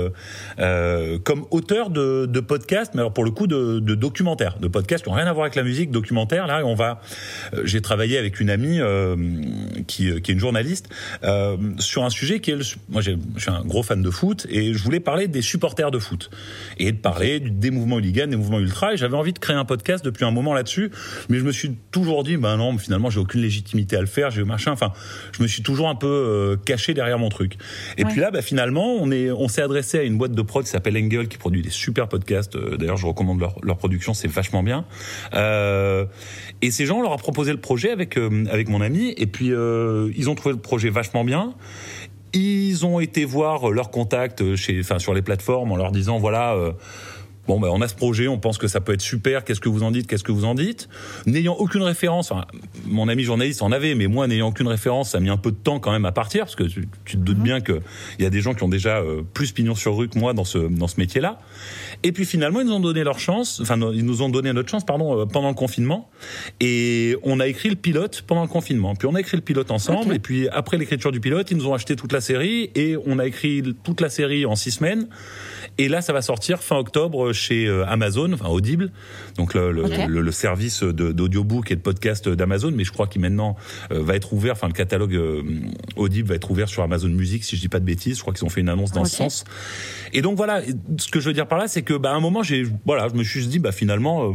[1.24, 5.04] comme auteur de, de podcast, mais alors pour le coup de, de documentaire, de podcast
[5.04, 6.46] qui n'ont rien à voir avec la musique, documentaire.
[6.46, 7.00] Là, on va,
[7.64, 8.80] j'ai travaillé avec une amie
[9.86, 10.88] qui qui est une journaliste
[11.78, 14.74] sur un sujet qui est le, moi je suis un gros fan de foot et
[14.74, 16.30] je voulais parler des supporters de foot
[16.78, 19.64] et de parler des mouvements hooligans, des mouvements ultra et j'avais envie de créer un
[19.64, 20.90] podcast depuis un moment là-dessus,
[21.30, 24.30] mais je me suis toujours dit ben non, finalement j'ai aucune légitimité à le faire,
[24.30, 24.92] j'ai machin, enfin
[25.32, 27.56] je me suis toujours un peu euh, caché derrière mon truc.
[27.96, 30.64] Et puis là, ben, finalement, on est, on s'est adressé à une boîte de prod
[30.64, 32.56] qui s'appelle Engel qui produit des super podcasts.
[32.56, 34.84] Euh, d'ailleurs, je recommande leur, leur production, c'est vachement bien.
[35.34, 36.06] Euh,
[36.60, 39.26] et ces gens, on leur a proposé le projet avec euh, avec mon ami et
[39.26, 41.54] puis ils ont trouvé le projet vachement bien.
[42.34, 46.56] Ils ont été voir leurs contacts chez, enfin, sur les plateformes en leur disant voilà.
[47.48, 49.44] Bon, ben, on a ce projet, on pense que ça peut être super.
[49.44, 50.06] Qu'est-ce que vous en dites?
[50.06, 50.88] Qu'est-ce que vous en dites?
[51.26, 52.32] N'ayant aucune référence,
[52.86, 55.50] mon ami journaliste en avait, mais moi, n'ayant aucune référence, ça a mis un peu
[55.50, 57.42] de temps quand même à partir, parce que tu, te doutes mhm.
[57.42, 57.80] bien qu'il
[58.20, 60.44] y a des gens qui ont déjà euh, plus pignon sur rue que moi dans
[60.44, 61.40] ce dans ce métier-là.
[62.04, 64.68] Et puis finalement, ils nous ont donné leur chance, enfin, ils nous ont donné notre
[64.68, 66.10] chance, pardon, euh, pendant le confinement.
[66.60, 68.94] Et on a écrit le pilote pendant le confinement.
[68.94, 70.14] Puis on a écrit le pilote ensemble.
[70.14, 73.18] Et puis après l'écriture du pilote, ils nous ont acheté toute la série et on
[73.18, 75.08] a écrit toute la série en six semaines.
[75.78, 78.90] Et là, ça va sortir fin octobre chez euh, Amazon, enfin Audible,
[79.36, 82.72] donc le, le, le, service d'audiobook et de podcast d'Amazon.
[82.74, 83.56] Mais je crois qu'il maintenant
[83.90, 85.18] euh, va être ouvert, enfin le catalogue
[85.96, 88.16] Audible va être ouvert sur Amazon Music, si je dis pas de bêtises.
[88.16, 89.44] Je crois qu'ils ont fait une annonce dans ce sens.
[90.12, 90.62] Et donc voilà,
[90.98, 93.08] ce que je veux dire par là, c'est que bah, à un moment, j'ai voilà,
[93.08, 94.34] je me suis dit bah finalement.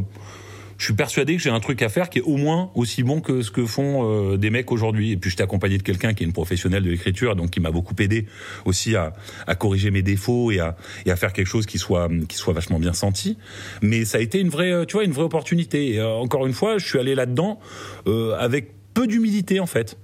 [0.77, 3.19] Je suis persuadé que j'ai un truc à faire qui est au moins aussi bon
[3.19, 5.11] que ce que font euh, des mecs aujourd'hui.
[5.11, 7.71] Et puis j'étais accompagné de quelqu'un qui est une professionnelle de l'écriture, donc qui m'a
[7.71, 8.27] beaucoup aidé
[8.65, 9.13] aussi à,
[9.47, 10.75] à corriger mes défauts et à,
[11.05, 13.37] et à faire quelque chose qui soit qui soit vachement bien senti.
[13.81, 15.93] Mais ça a été une vraie, tu vois, une vraie opportunité.
[15.93, 17.59] Et, euh, encore une fois, je suis allé là-dedans
[18.07, 19.97] euh, avec peu d'humilité en fait,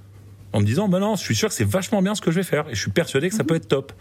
[0.53, 2.37] en me disant, bah non, je suis sûr que c'est vachement bien ce que je
[2.37, 3.93] vais faire et je suis persuadé que ça peut être top.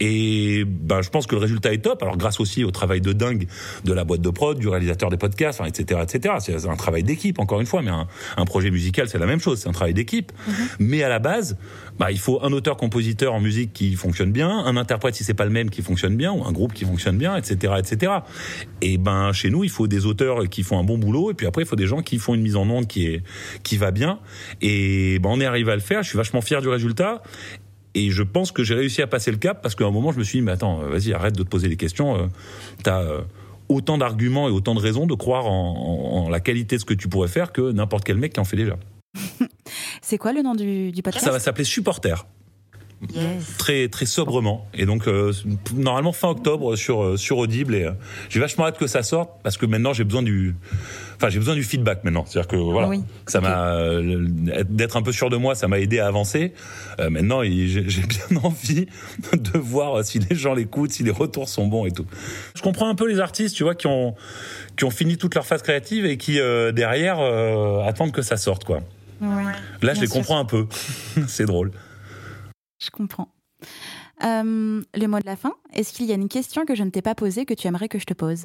[0.00, 2.02] Et ben, je pense que le résultat est top.
[2.02, 3.46] Alors grâce aussi au travail de dingue
[3.84, 6.34] de la boîte de prod, du réalisateur des podcasts, etc., etc.
[6.40, 9.40] C'est un travail d'équipe encore une fois, mais un, un projet musical c'est la même
[9.40, 10.32] chose, c'est un travail d'équipe.
[10.78, 11.56] Mais à la base,
[11.98, 15.44] bah, il faut un auteur-compositeur en musique qui fonctionne bien, un interprète si c'est pas
[15.44, 18.12] le même qui fonctionne bien, ou un groupe qui fonctionne bien, etc., etc.
[18.80, 21.46] Et ben chez nous, il faut des auteurs qui font un bon boulot, et puis
[21.46, 23.22] après il faut des gens qui font une mise en onde qui est
[23.62, 24.18] qui va bien.
[24.60, 26.02] Et ben on est arrivé à le faire.
[26.02, 27.22] Je suis vachement fier du résultat.
[27.94, 30.18] Et je pense que j'ai réussi à passer le cap parce qu'à un moment, je
[30.18, 32.16] me suis dit, mais attends, euh, vas-y, arrête de te poser des questions.
[32.16, 32.26] Euh,
[32.82, 33.20] T'as euh,
[33.68, 35.50] autant d'arguments et autant de raisons de croire en,
[36.20, 38.40] en- en la qualité de ce que tu pourrais faire que n'importe quel mec qui
[38.40, 38.76] en fait déjà.
[40.02, 41.24] C'est quoi le nom du, du podcast?
[41.24, 42.26] Ça va s'appeler Supporter,
[43.14, 43.56] Yes.
[43.58, 44.66] très très sobrement.
[44.72, 45.32] Et donc euh,
[45.74, 47.74] normalement fin octobre sur euh, sur Audible.
[47.74, 47.90] Et euh,
[48.30, 50.54] j'ai vachement hâte que ça sorte parce que maintenant j'ai besoin du,
[51.16, 52.24] enfin j'ai besoin du feedback maintenant.
[52.26, 53.02] C'est-à-dire que voilà, Oui.
[53.26, 54.24] ça m'a euh,
[54.70, 56.54] d'être un peu sûr de moi, ça m'a aidé à avancer.
[56.98, 58.86] Maintenant j'ai bien envie
[59.34, 62.06] de voir si les gens l'écoutent, si les retours sont bons et tout.
[62.54, 64.14] Je comprends un peu les artistes, tu vois, qui ont
[64.76, 66.38] qui ont fini toute leur phase créative et qui
[66.72, 67.18] derrière
[67.86, 68.80] attendent que ça sorte quoi.
[69.20, 70.14] Ouais, Là Bien je les sûr.
[70.16, 70.66] comprends un peu.
[71.28, 71.70] C'est drôle.
[72.84, 73.28] Je comprends.
[74.24, 76.90] Euh, le mot de la fin, est-ce qu'il y a une question que je ne
[76.90, 78.44] t'ai pas posée que tu aimerais que je te pose?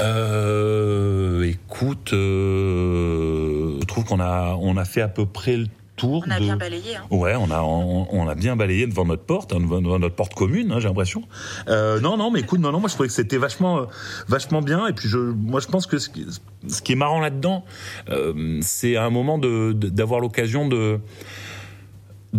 [0.00, 6.24] Euh, écoute, euh, je trouve qu'on a, on a fait à peu près le tour.
[6.26, 6.44] On a de...
[6.44, 6.96] bien balayé.
[6.96, 7.02] Hein.
[7.10, 10.16] Ouais, on a, on, on a bien balayé devant notre porte, hein, devant, devant notre
[10.16, 11.22] porte commune, hein, j'ai l'impression.
[11.68, 13.86] Euh, non, non, mais écoute, non, non, moi je trouvais que c'était vachement,
[14.26, 14.86] vachement bien.
[14.86, 16.26] Et puis je, moi je pense que ce qui,
[16.66, 17.64] ce qui est marrant là-dedans,
[18.08, 21.00] euh, c'est à un moment de, de- d'avoir l'occasion de de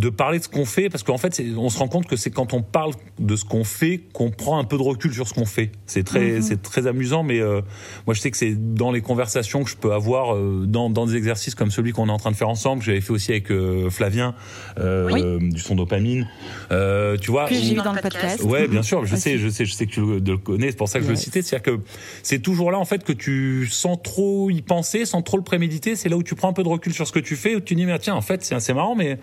[0.10, 2.54] parler de ce qu'on fait parce qu'en fait on se rend compte que c'est quand
[2.54, 5.46] on parle de ce qu'on fait qu'on prend un peu de recul sur ce qu'on
[5.46, 7.62] fait c'est très c'est très amusant mais euh,
[8.08, 11.06] moi je sais que c'est dans les conversations que je peux avoir euh, dans, dans
[11.06, 13.32] des exercices comme celui qu'on est en train de faire ensemble que j'avais fait aussi
[13.32, 14.36] avec euh, Flavien
[14.80, 16.28] euh, du son dopamine
[16.72, 18.44] euh, tu vois Que j'ai eu dans le podcast.
[18.44, 19.22] Ouais, bien sûr, je Aussi.
[19.22, 21.06] sais, je sais, je sais que tu le, de le connais, c'est pour ça que
[21.06, 21.42] je le citais.
[21.42, 21.84] C'est-à-dire que
[22.22, 25.96] c'est toujours là, en fait, que tu sens trop y penser, sans trop le préméditer.
[25.96, 27.60] C'est là où tu prends un peu de recul sur ce que tu fais, où
[27.60, 29.18] tu dis, mais tiens, en fait, c'est assez marrant, mais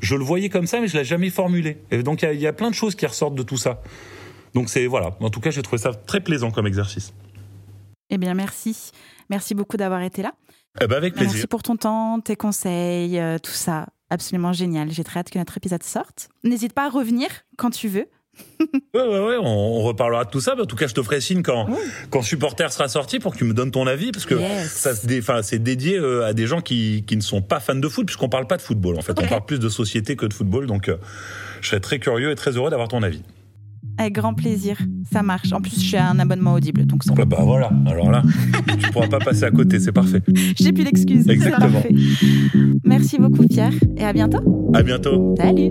[0.00, 1.78] je le voyais comme ça, mais je l'ai jamais formulé.
[1.90, 3.56] Et donc, il y a- il y, a plein de choses qui ressortent de tout
[3.56, 3.80] ça.
[4.54, 5.16] Donc, c'est, voilà.
[5.20, 7.12] En tout cas, j'ai trouvé ça très plaisant comme exercice.
[8.10, 8.90] Eh bien, merci.
[9.30, 10.32] Merci beaucoup d'avoir été là.
[10.80, 11.32] Eh ben, avec plaisir.
[11.34, 13.86] Merci pour ton temps, tes conseils, euh, tout ça.
[14.10, 14.90] Absolument génial.
[14.90, 16.28] J'ai très hâte que notre épisode sorte.
[16.44, 18.06] N'hésite pas à revenir quand tu veux.
[18.94, 20.54] Ouais, ouais, ouais, on, on reparlera de tout ça.
[20.54, 21.66] Mais en tout cas, je te ferai signe quand,
[22.10, 24.72] quand Supporter sera sorti pour que tu me donnes ton avis, parce que Yes.
[24.72, 28.06] ça c'est dédié euh, à des gens qui, qui ne sont pas fans de foot,
[28.06, 28.96] puisqu'on parle pas de football.
[28.98, 30.66] En fait, on parle plus de société que de football.
[30.66, 30.96] Donc, euh,
[31.60, 33.22] je serais très curieux et très heureux d'avoir ton avis.
[33.98, 34.78] Avec grand plaisir.
[35.12, 35.52] Ça marche.
[35.52, 37.14] En plus, j'ai un abonnement audible, donc bon.
[37.18, 37.70] Ah bah voilà.
[37.86, 38.22] Alors là,
[38.80, 39.80] tu pourras pas passer à côté.
[39.80, 40.22] C'est parfait.
[40.58, 41.28] j'ai plus d'excuses.
[41.28, 41.70] Exactement.
[41.72, 41.94] parfait.
[42.84, 43.72] Merci beaucoup, Pierre.
[43.96, 44.70] Et à bientôt.
[44.72, 45.34] À bientôt.
[45.36, 45.70] Salut.